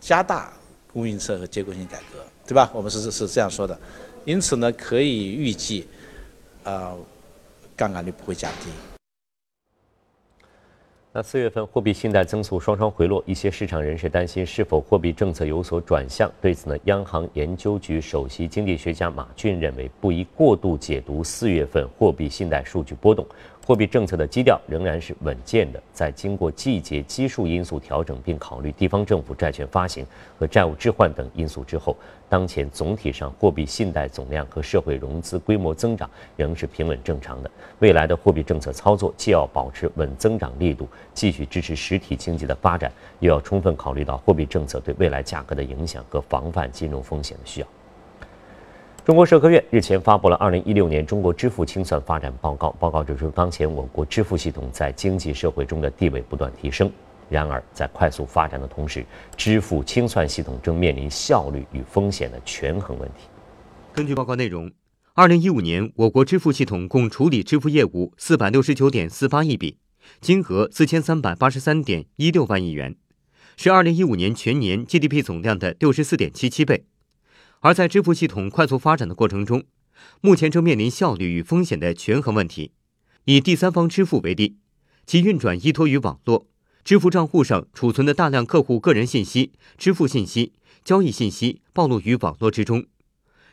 [0.00, 0.52] 加大
[0.92, 2.70] 供应侧和结构性改革，对吧？
[2.72, 3.76] 我们是是是这样说的，
[4.24, 5.88] 因此呢，可以预计，
[6.62, 6.96] 呃，
[7.74, 8.70] 杠杆率不会降低。
[11.12, 16.30] 那四月份货币信贷增速双双回落，一些市场人士担心是否货币政策有所转向。
[16.40, 23.26] 对此呢，央行研究局首席经济学家马骏认为，不宜过度解读四月份货币信贷数据波动。
[23.66, 30.06] 货币政策的基调仍然是稳健的，在经过季节基数因素调整，并考虑地方政府债券发行
[30.38, 31.96] 和债务置换等因素之后，
[32.30, 37.50] 当前总体上货币信贷总量和社会融资规模增长仍是平稳正常的。
[37.80, 47.66] 未来的货币政策操作既要保持稳增长力度，继续支持实体经济的发展，又要充分考虑到货币政策对未来价格的影响和防范金融风险的需要。
[49.04, 52.68] 中国社科院日前发布了《二零一六年中国支付清算发展报告》。
[52.78, 56.88] 报告指出，当前我国支付系统在经济社会中的地位不断提升，
[57.30, 59.06] 然而，在快速发展的同时，
[59.36, 63.28] 支付清算系统正面临效率与风险的权衡问题。
[63.92, 64.70] 根据报告内容，
[65.14, 69.78] 二零一五年我国支付系统共处理支付业务四百六十九点四八亿笔，
[70.20, 72.96] 金额四千三百八十三点一六万亿元，
[73.56, 76.86] 是二零一五年全年 GDP 总量的六十四点七七倍。
[77.60, 79.62] 而在支付系统快速发展的过程中，
[80.20, 82.72] 目前正面临效率与风险的权衡问题。
[83.26, 84.56] 以第三方支付为例，
[85.06, 86.49] 其运转依托于网络。
[86.90, 92.84] 支付账户上储存的大量客户个人信息、支付信息、交易信息暴露于网络之中。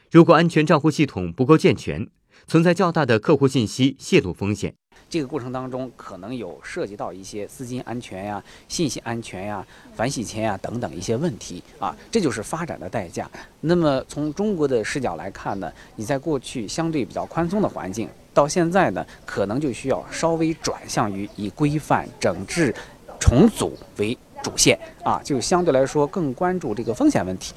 [0.10, 2.08] 如果安全账户系统不够健全，
[2.48, 4.74] 存在较大的客户信息泄露风险。
[5.08, 9.64] 这个过程当中可能有涉及到一些资金安全呀、信息安全呀、
[9.96, 13.30] 反洗钱呀等等一些问题啊，这就是发展的代价。
[13.62, 22.74] 那么从中国的视角来看呢，你在过去相对比较宽松的环境，到现在呢，可能就需要稍微转向于以规范整治。
[23.20, 27.54] 重组为主线啊，就相对来说更关注这个风险问题。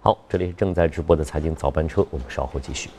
[0.00, 2.90] 好，这里是正在直播的财经早班车，我们稍后继续。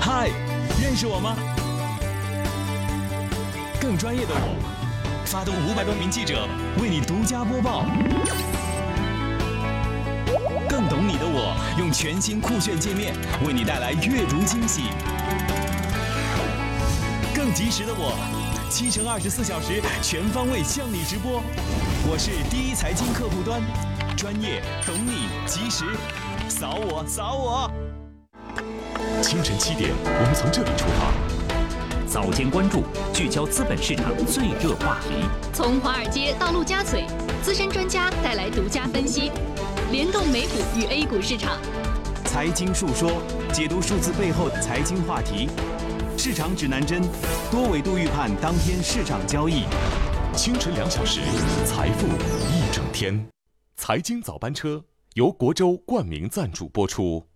[0.00, 0.28] 嗨，
[0.82, 1.36] 认识我吗？
[3.80, 4.75] 更专业的我，
[5.26, 6.48] 发动五百多名记者
[6.80, 7.84] 为你独家播报。
[10.68, 13.12] 更懂你的我，用全新酷炫界面
[13.44, 14.84] 为你带来阅读惊喜。
[17.34, 18.14] 更及时的我，
[18.70, 21.42] 七乘二十四小时全方位向你直播。
[22.08, 23.60] 我是第一财经客户端，
[24.16, 25.84] 专业懂你及时，
[26.48, 27.70] 扫我扫我。
[29.22, 31.25] 清晨七点，我们从这里出发。
[32.06, 35.28] 早间关注，聚焦资本市场最热话题。
[35.52, 37.04] 从华尔街到陆家嘴，
[37.42, 39.32] 资深专家带来独家分析。
[39.90, 41.58] 联动美股与 A 股市场，
[42.24, 43.20] 财经述说
[43.52, 45.48] 解读数字背后的财经话题，
[46.16, 47.02] 市场指南针
[47.50, 49.64] 多维度预判当天市场交易。
[50.36, 51.20] 清晨两小时，
[51.64, 53.26] 财富一整天。
[53.76, 54.84] 财经早班车
[55.14, 57.26] 由国州冠名赞助播出。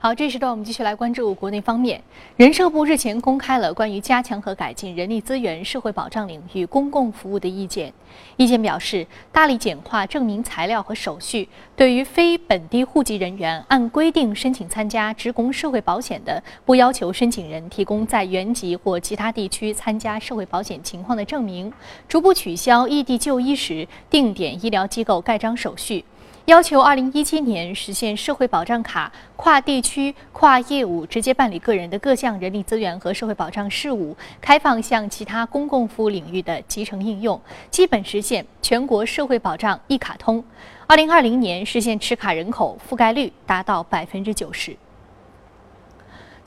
[0.00, 2.00] 好，这时段我们继续来关注国内方面。
[2.36, 7.92] 人社部日前公开了关于加强和改进人力资源社会保障领域公共服务的意见。
[8.36, 21.72] 意见表示，大力简化证明材料和手续，对于非本地户籍人员按规定申请参加职工社会保险的，不要求申请人提供在原籍或其他地区参加社会保险情况的证明，
[22.06, 26.04] 逐步取消异地就医时定点医疗机构盖章手续。
[26.48, 37.38] 要求二零一七年实现社会保障卡跨地区、跨业务直接办理个人的各项人力资源和社会保障事务，开放向其他公共服务领域的集成应用，
[37.70, 40.42] 基本实现全国社会保障一卡通。
[40.86, 44.74] 二零二零年实现持卡人口覆盖率达到百分之九十。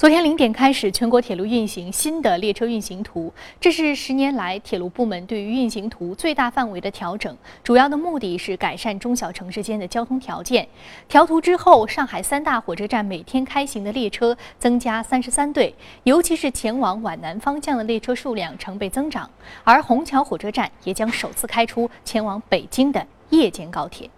[0.02, 10.68] 昨天零点开始，全国铁路运行新的列车运行图，这是十年来铁路部门对于运行图最大范围的调整，主要的目的是改善中小城市间的交通条件。
[11.08, 15.72] 调图之后，上海三大火车站每天开行的列车增加三十三对，
[16.02, 19.30] 尤其是前往皖南方向的列车数量成倍增长，
[19.64, 24.10] 而虹桥火车站也将首次开出前往北京的夜间高铁。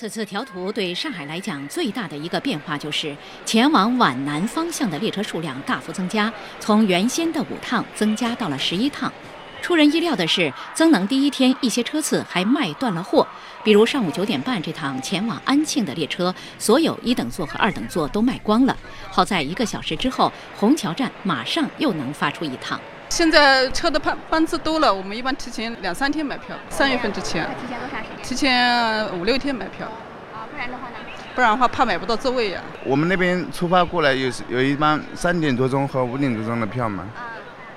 [0.00, 9.12] 此次调图对上海来讲最大的一个变化就是前往皖南方向的列车数量大幅增加，从原先的五趟增加到了十一趟。
[9.60, 13.26] 出人意料的是，增能第一天一些车次还卖断了货，
[13.64, 18.76] 比如上午九点半这趟前往安庆的列车，所有一等座和二等座都卖光了。
[19.10, 22.80] 好在一个小时之后，虹桥站马上又能发出一趟。
[23.08, 27.48] 现在车的班班次多了，我们一般提前两三天买票，三月份之前。
[27.60, 28.22] 提前多长时间？
[28.22, 29.86] 提前五六天买票。
[30.32, 30.94] 啊，不然的话呢？
[31.34, 32.60] 不然的话怕买不到座位呀。
[32.84, 37.06] 我们那边出发过来有有一班三点多钟和五点多钟的票嘛，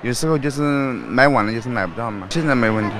[0.02, 2.26] 有时候就是买晚了就是买不到嘛。
[2.30, 2.94] 现在没问题。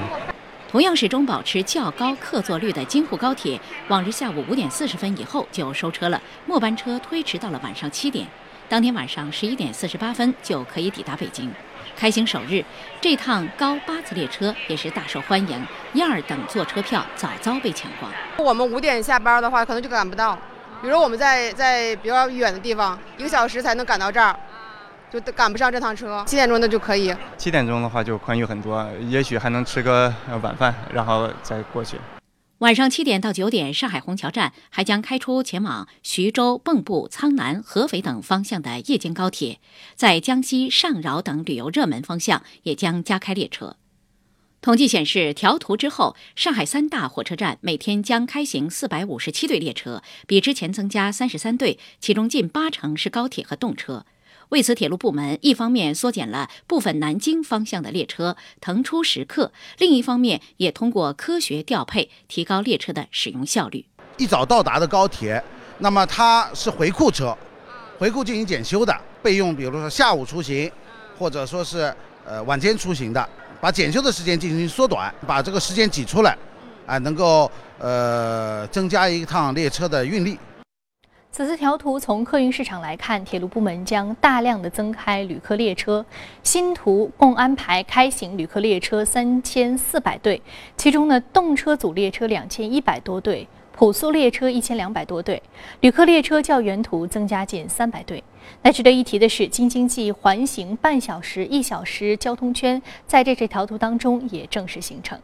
[0.71, 8.27] 同样始终保持较高客座率的京沪高铁，往日下午五点四十分以后就收车了，末班车推迟到了晚上七点，
[8.71, 11.53] 当天晚上十一点四十八分就可以抵达北京。
[12.03, 12.65] 开行首日，
[13.01, 18.11] 这趟高八次列车也是大受欢迎，一二等座车票早早被抢光。
[18.39, 20.37] 我们五点下班的话，可能就赶不到。
[20.83, 24.37] 比如我们在在比较远的地方，一个小时才能赶到这儿，
[25.13, 26.25] 就赶不上这趟车。
[26.27, 27.15] 七点钟的就可以。
[27.39, 31.97] 七点钟的话就宽裕很多，也许还能吃个晚饭，然后再过去。
[32.63, 39.59] 晚上七点到九点，上海虹桥站还将开出前往徐州、蚌埠、苍南、合肥等方向的夜间高铁，
[39.97, 43.77] 在江西上饶等旅游热门方向也将加开列车。
[44.61, 54.07] 统计显示，调图之后，上海三大火车站每天将开行四百五十七对列车，比之前增加三十三对，其中近八成是高铁和动车。
[54.53, 63.87] 为此，铁路部门一方面缩减了部分南京方向的列车腾出时刻，另一方面也通过科学调配提高列车的使用效率。
[64.19, 65.43] 一早到达的高铁，
[65.79, 67.35] 那么它是回库车，
[67.99, 70.71] 回库进行检修的，备用，比如说下午出行，
[71.19, 71.91] 或者说是
[72.27, 73.27] 呃晚间出行的，
[73.59, 76.37] 把检修的时间进行缩短，把这个时间挤出来，
[76.85, 80.39] 啊，能够呃增加一趟列车的运力。
[81.33, 86.05] 此次调图从客运市场来看，铁路部门将大量的增开旅客列车，
[86.43, 90.43] 新图共安排开行旅客列车三千四百对，
[90.77, 95.43] 其中呢动车组列车两千一百多对，普速列车一千两百多对，
[95.81, 98.23] 旅客列车较原图增加近三百对。
[98.61, 105.19] 那值得一提的是，京津冀环形半小时、一小时交通圈在这次调图当中也正式形成。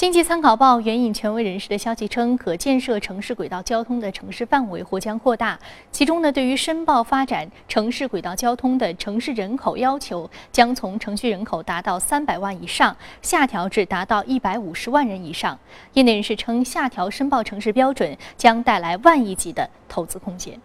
[0.00, 5.58] 经济参考报援引权威人士的消息称，可建设城市轨道交通的城市范围或将扩大。
[5.92, 15.58] 其中呢，对于申报发展城市轨道交通的城市人口要求，将从城区人口达到三百万以上下调至达到一百五十万人以上。
[15.92, 20.58] 业内人士称，下调申报城市标准将带来万亿级的投资空间。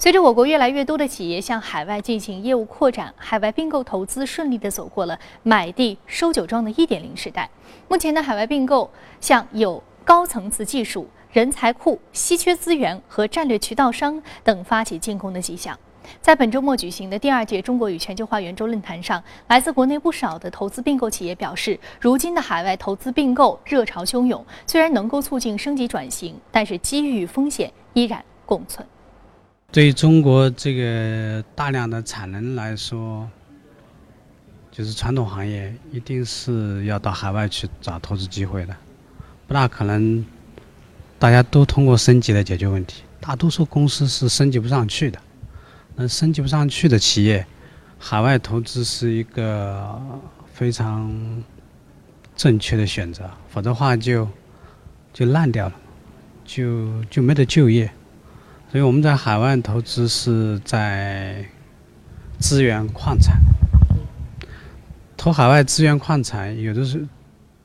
[0.00, 7.50] 随着我国越来越多的企业向海外进行业务扩展，海外并购投资顺利地走过了买地收酒庄的一点零时代。
[7.88, 8.88] 目前的海外并购
[9.20, 15.76] 向有高层次技术、人才库、稀缺资源和战略渠道商等发起进攻的迹象。
[16.20, 28.86] 在本周末举行的第二届中国与全球化圆桌论坛上，来自国内不少的投资并购企业表示，如今的海外投资并购热潮汹涌，虽然能够促进升级转型，但是机遇与风险依然共存。
[29.70, 33.28] 对中国这个大量的产能来说，
[34.72, 38.74] 就是传统行业一定是要到海外去找投资机会的，
[39.46, 40.24] 不大可能
[41.18, 43.02] 大家都通过升级来解决问题。
[43.20, 45.20] 大多数公司是升级不上去的，
[45.96, 47.46] 那升级不上去的企业，
[47.98, 50.00] 海外投资是一个
[50.50, 51.12] 非常
[52.34, 54.26] 正确的选择，否则的话就
[55.12, 55.74] 就烂掉了，
[56.42, 57.92] 就就没得就业。
[58.70, 61.48] 所以我们在海外投资是在
[62.38, 63.40] 资源矿产，
[65.16, 67.08] 投海外资源矿产，有的是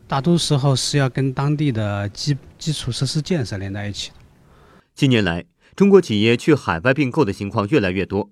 [0.07, 4.15] 大多时候是要跟当地的基基础设施建设连在一起的。
[4.95, 5.43] 近年来，
[5.75, 8.29] 中国企业去海外并购的情况越来越多。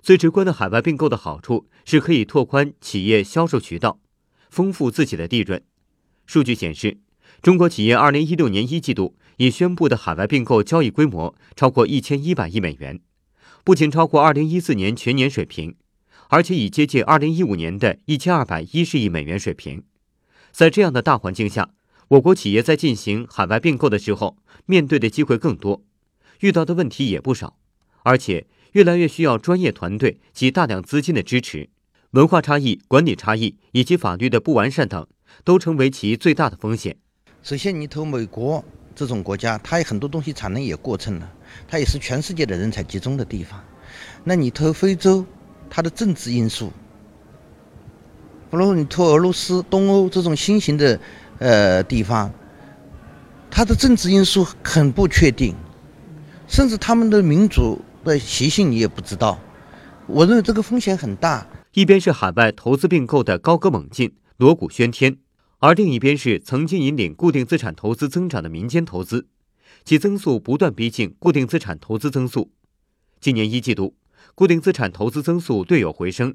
[0.00, 3.98] 最直观的海外并购的好处是可以拓宽企业销售渠道，
[4.48, 5.60] 丰富自己的利润。
[6.26, 6.98] 数据显示，
[7.42, 9.16] 中国企业二零一六年一季度。
[9.36, 13.00] 已宣布的海外并购交易规模超过一千一百亿美元，
[13.64, 15.74] 不仅超过二零一四年全年水平，
[16.28, 19.82] 而且已接近二零一五年的一千二百一十亿美元水平。
[20.50, 21.70] 在这样的大环境下，
[22.08, 25.82] 我国企业在进行海外并购的时候，面对的机会更多，
[26.40, 27.56] 遇到的问题也不少，
[28.02, 31.70] 而且越来越需要专业团队及大量资金的支持。
[32.10, 35.06] 文化差异、管理差异以及法律的不完善等，
[35.44, 36.98] 都成为其最大的风险。
[37.42, 38.62] 首先，你投美国。
[38.94, 41.32] 这种国家，它有很多东西产能也过剩了，
[41.68, 43.62] 它也是全世界的人才集中的地方。
[44.24, 45.24] 那你投非洲，
[45.68, 46.70] 它的政治因素；，
[48.50, 50.98] 不如你投俄罗斯、东欧这种新型的
[51.38, 52.32] 呃地方，
[53.50, 55.54] 它的政治因素很不确定，
[56.46, 59.38] 甚至他们的民主的习性你也不知道。
[60.06, 61.46] 我认为这个风险很大。
[61.74, 65.16] 一边是海外投资并购的高歌猛进、锣鼓喧天。
[65.62, 69.28] 而另一边是曾经引领固定资产投资增长的民间投资，
[69.84, 72.50] 其增速不断逼近固定资产投资增速。
[73.20, 73.94] 今年一季度，
[74.34, 76.34] 固定资产投资增速略有回升，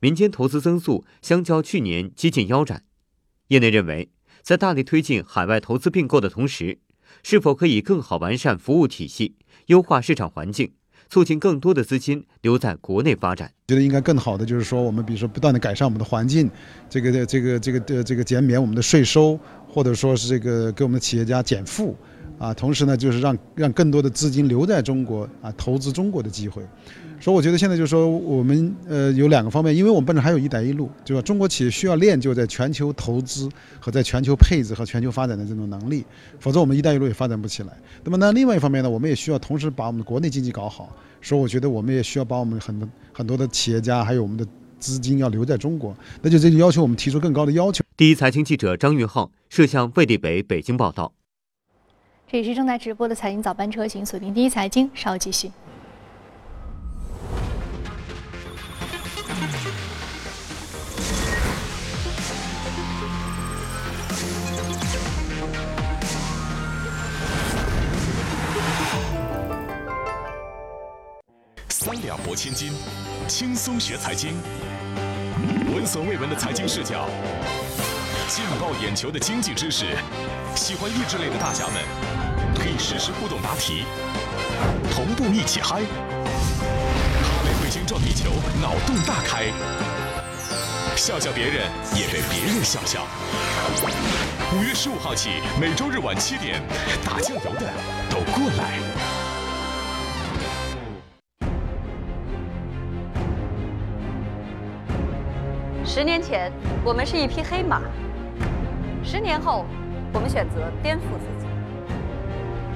[0.00, 2.86] 民间投资增速相较去年接近腰斩。
[3.48, 4.08] 业内认为，
[4.40, 6.78] 在大力推进海外投资并购的同时，
[7.22, 9.36] 是否可以更好完善服务体系、
[9.66, 10.72] 优化市场环境？
[11.14, 16.50] 促进更多的资金留在国内发展，觉得应该更好的就是说，我们比如说不断的改善我们的环境，
[16.90, 19.38] 这个的这个这个的这个减免我们的税收，
[19.68, 21.96] 或者说是这个给我们的企业家减负，
[22.36, 26.66] 啊，同时呢就是让让更多的资金留在中国啊，投资中国的机会。
[27.20, 31.22] 所以我觉得现在就是说，我们呃有两个方面，因为我们本身还有一带一路，对吧？
[31.22, 33.48] 中国企业需要练就在全球投资
[33.80, 36.04] 和在全球配置和全球发展的这种能力，
[36.38, 37.72] 否则我们一带一路也发展不起来。
[38.02, 40.94] 那么呢，另外一方面呢，我们也需要同时把我们的国内经济搞好。
[41.22, 44.46] 所以我觉得我们也需要把我们很多很多的企业家还有我们的
[44.78, 47.82] 资金要留在中国，那就这就要求我们提出更高的要求。
[47.96, 51.12] 第一财经记者张玉浩摄像魏立北北京报道。
[52.30, 55.50] 这里是正在直播的财经早班车，请锁定第一财经，稍后继续。
[71.84, 72.72] 三两拨千斤，
[73.28, 74.40] 轻松学财经，
[75.74, 77.06] 闻所未闻的财经视角，
[78.26, 79.84] 劲爆眼球的经济知识，
[80.56, 81.74] 喜欢益智类的大侠们
[82.56, 83.84] 可以实时互动答题，
[84.90, 88.30] 同步一起嗨，哈雷彗星撞地球，
[88.62, 89.52] 脑洞大开，
[90.96, 93.06] 笑笑别人也被别人笑笑。
[94.56, 96.62] 五月十五号起，每周日晚七点，
[97.04, 97.70] 打酱油的
[98.08, 98.78] 都过来。
[105.94, 106.50] 十年前，
[106.84, 107.78] 我们是一匹黑马；
[109.04, 109.64] 十年后，
[110.12, 111.46] 我们选择颠覆自己。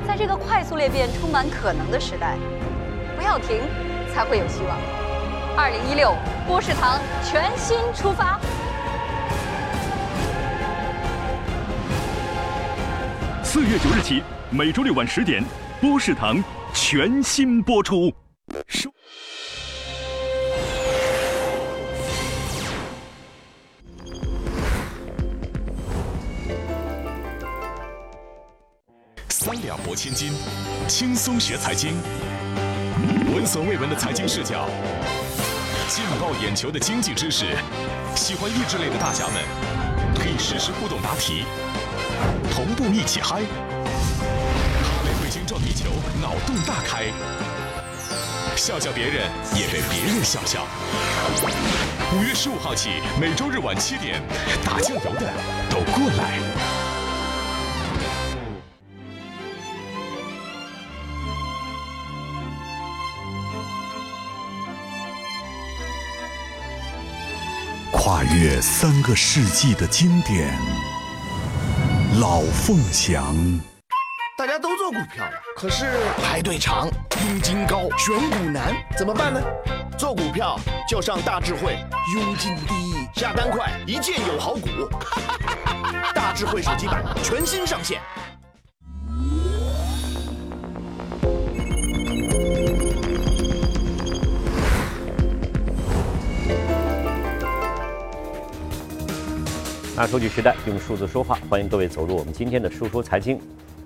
[0.06, 2.36] 在这个快速裂变、充满可能的时代，
[3.16, 3.62] 不要停，
[4.14, 4.78] 才会有希望。
[5.56, 6.14] 二零一六，
[6.46, 8.38] 波士堂全新出发。
[13.42, 15.42] 四月九日起，每周六晚十点，
[15.80, 16.40] 波士堂
[16.72, 18.14] 全新播出。
[29.98, 30.32] 千金，
[30.86, 32.00] 轻松学财经，
[33.34, 34.68] 闻所未闻的财经视角，
[35.88, 37.46] 劲爆眼球的经济知识，
[38.14, 39.42] 喜欢益智类的大侠们
[40.14, 41.42] 可以实时互动答题，
[42.52, 45.90] 同步一起嗨，哈雷彗星撞地球，
[46.22, 47.06] 脑洞大开，
[48.54, 50.64] 笑笑别人也被别人笑笑。
[52.16, 52.90] 五月十五号起，
[53.20, 54.22] 每周日晚七点，
[54.64, 55.32] 打酱油的
[55.68, 56.38] 都过来。
[67.90, 70.52] 跨越三个世纪的经典，
[72.20, 73.34] 老凤祥。
[74.36, 75.86] 大家都做股票了，可是
[76.22, 76.86] 排队长、
[77.26, 79.40] 佣金高、选股难，怎么办呢？
[79.96, 81.78] 做股票就上大智慧，
[82.14, 84.68] 佣金低，下单快，一键有好股。
[86.14, 88.00] 大智慧手机版全新上线。
[99.98, 103.36] 大数据时代，用数字说话，欢迎各位走入我们今天的说说财经。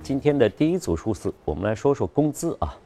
[0.03, 2.77] 今天的第一组数字，我们来说说工资啊。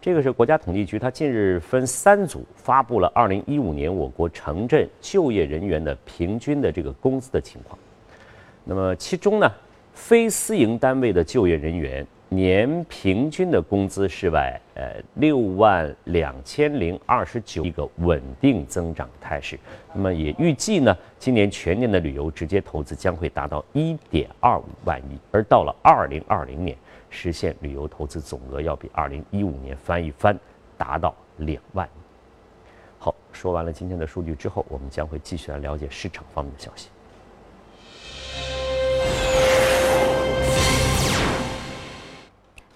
[0.00, 7.78] 这个是国家统计局，它近日分三组发布了二零一五年我国城镇就业人员的平均的这个工资的情况。
[8.64, 9.48] 那么其中呢，
[9.92, 12.04] 非私营单位的就业人员。
[12.34, 19.58] 年平均的工资是在呃六万两千零二十九，一个稳定增长态势。
[19.92, 26.76] 那么也预计呢，今年全年的旅游直接投资将会达到一点二五万亿，而到了二零二零年，
[27.10, 30.38] 实现旅游投资总额要比二零一五年翻一番，
[30.76, 31.98] 达到两万亿。
[32.98, 36.88] 好，说完了今天的数据之后，我们将会继续来了解市场方面的消息。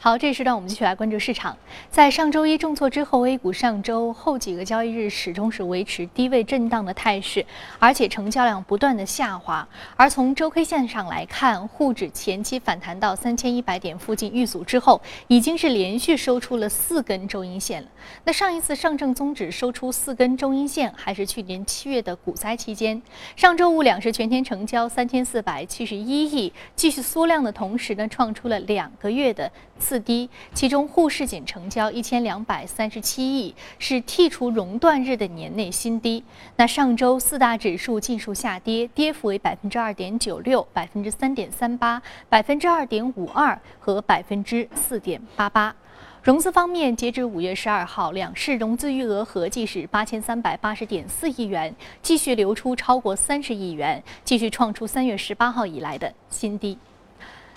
[0.01, 1.57] 好，这时段我们继续来关注市场。
[1.91, 7.45] 在上周一重挫之后，A 股上周后几个交易日始终是维持低位震荡的态势，
[7.81, 9.67] 而且成交量不断的下滑。
[9.97, 17.89] 而从周 K 线上来看，沪指前期反弹到三千一百点附近遇阻之后，已经是连续收出了四根周阴线了。
[18.23, 23.03] 那上一次上证综指收出四根周阴线，还是去年七月的股灾期间。
[23.35, 29.51] 上周五两市全天成交三千四百七十一亿，继续缩量的同时呢，创出了两个月的。
[29.89, 36.23] 次低，其中沪市仅成交一千两百三十七亿，是剔除熔断日的年内新低。
[36.57, 45.75] 那上周四大指数尽数下跌，跌幅为百分之二点九六、百分之三点三八、百分之二点五二和百分之四点八八。
[46.23, 56.77] 融资方面，截至五月十二号，两市融资余额合计是八千三百八十点四亿元，继续流出超过三十亿元，继续创出三月十八号以来的新低。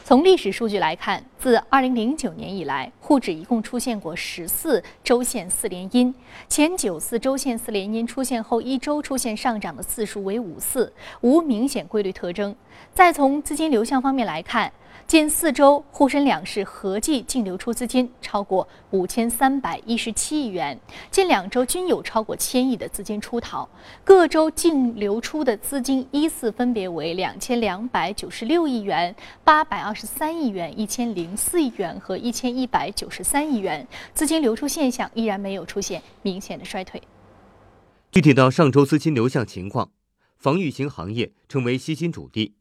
[0.03, 6.13] 从历史数据来看，自2009年以来，沪指一共出现过十四周线四连阴，
[6.49, 10.91] 前九次周线四连阴出现后一周出现上涨的次数为五次，
[11.21, 12.53] 无明显规律特征。
[12.93, 14.73] 再从资金流向方面来看，
[15.11, 20.79] 近四周沪深两市合计净流出资金超过五千三百一十七亿元，
[21.11, 23.67] 近两周均有超过千亿的资金出逃，
[24.05, 37.03] 各周净流出的资金依次分别为两千两百九十六亿元、八百二十三亿元、一千零四亿元和一千一百九十三亿元，资金流出现象依然没有出现明显的衰退。
[38.13, 39.91] 具体到上周资金流向情况。
[40.37, 42.55] 防御型行业成为吸金主力，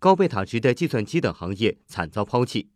[0.00, 2.68] 高贝塔值的计算机等行业惨遭抛弃。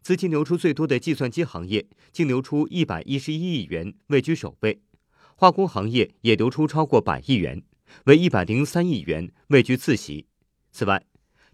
[0.00, 4.80] 资金流出最多的计算机行业净流出一百一十一亿元，位居首位；
[5.36, 7.62] 化工行业也流出超过百亿元，
[8.06, 10.26] 为一百零三亿元，位居次席。
[10.72, 11.04] 此外，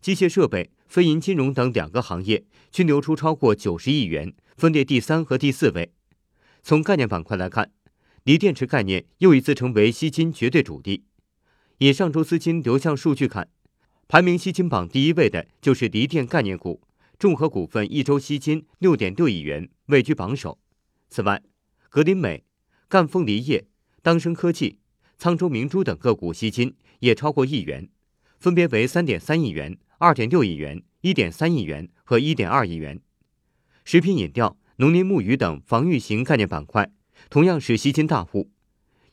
[0.00, 5.92] 机械设备、非银金融等两个行业均流出超过九十亿元，分列第三和第四位。
[6.62, 7.72] 从概念板块来看，
[8.22, 11.04] 锂电池概念又一次成为吸金绝对主力。
[11.78, 13.48] 以上周资金流向数据看，
[14.10, 16.80] 排名吸金榜第一位的就是锂电概念股，
[17.16, 20.58] 众和股份一周吸金六点六亿元，位居榜首。
[21.08, 21.40] 此外，
[21.88, 22.42] 格林美、
[22.88, 23.68] 赣锋锂业、
[24.02, 24.80] 当升科技、
[25.16, 27.88] 沧州明珠等个股吸金也超过亿元，
[28.40, 33.00] 分别为三点三亿元、二点六亿元、一点三亿元和一点二亿元。
[33.84, 36.90] 食品饮料、农林牧渔等防御型概念板块
[37.28, 38.50] 同样是吸金大户，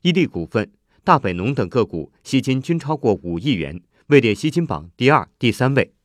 [0.02, 0.72] 伊利股份。
[1.04, 5.97] 大北农等个股吸金均超过五亿元，位列吸金榜第二、第三位。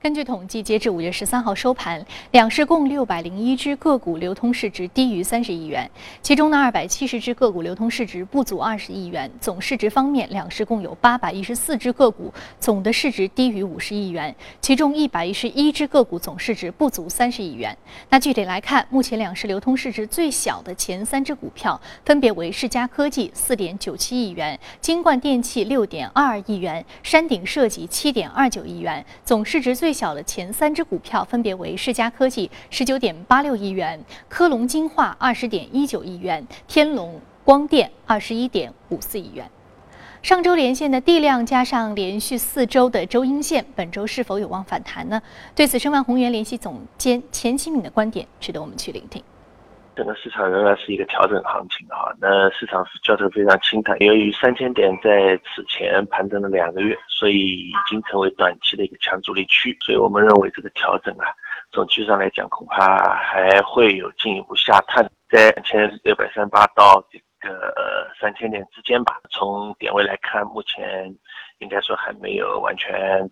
[0.00, 5.90] 根据统计，截至五月十三号收盘，两市共六百零一只个股流通市值低于三十亿元，
[6.22, 9.28] 其中呢二百七十只个股流通市值不足二十亿元。
[9.40, 17.76] 总市值方面，两市共有八百一十四只个股总的市值低于五十亿元，其中一百一十一只个股总市值不足三十亿元。
[18.08, 29.87] 那具体来看，目前两市流通市值最小的前三只股票分别为世嘉科技四点九七亿元、金冠电器六点二二亿元、山顶设计七点二九亿元，总市值最。
[29.88, 39.50] 最小的前三只股票分别为世嘉科技十九点八六亿元、科隆金化二十点一九亿元、天龙光电二十一点五四亿元。
[40.20, 45.22] 上周连线的地量加上连续四周的周阴线，本周是否有望反弹呢？
[45.54, 49.22] 对此，申万宏源联系总监钱启敏的观点值得我们去聆听。
[49.98, 54.00] 整个市场仍然是一个调整行情哈，那市场是交投非常清淡。
[54.00, 59.76] 由于三千点在此前盘整了两个月，所以已经成为短期的一个强阻力区。
[59.80, 61.26] 所以我们认为这个调整啊，
[61.72, 67.74] 总体上来讲恐怕还会有进一步下探，在两千六百三八到这个
[68.20, 69.18] 三千点之间吧。
[69.30, 71.12] 从点位来看，目前
[71.58, 73.28] 应该说还没有完全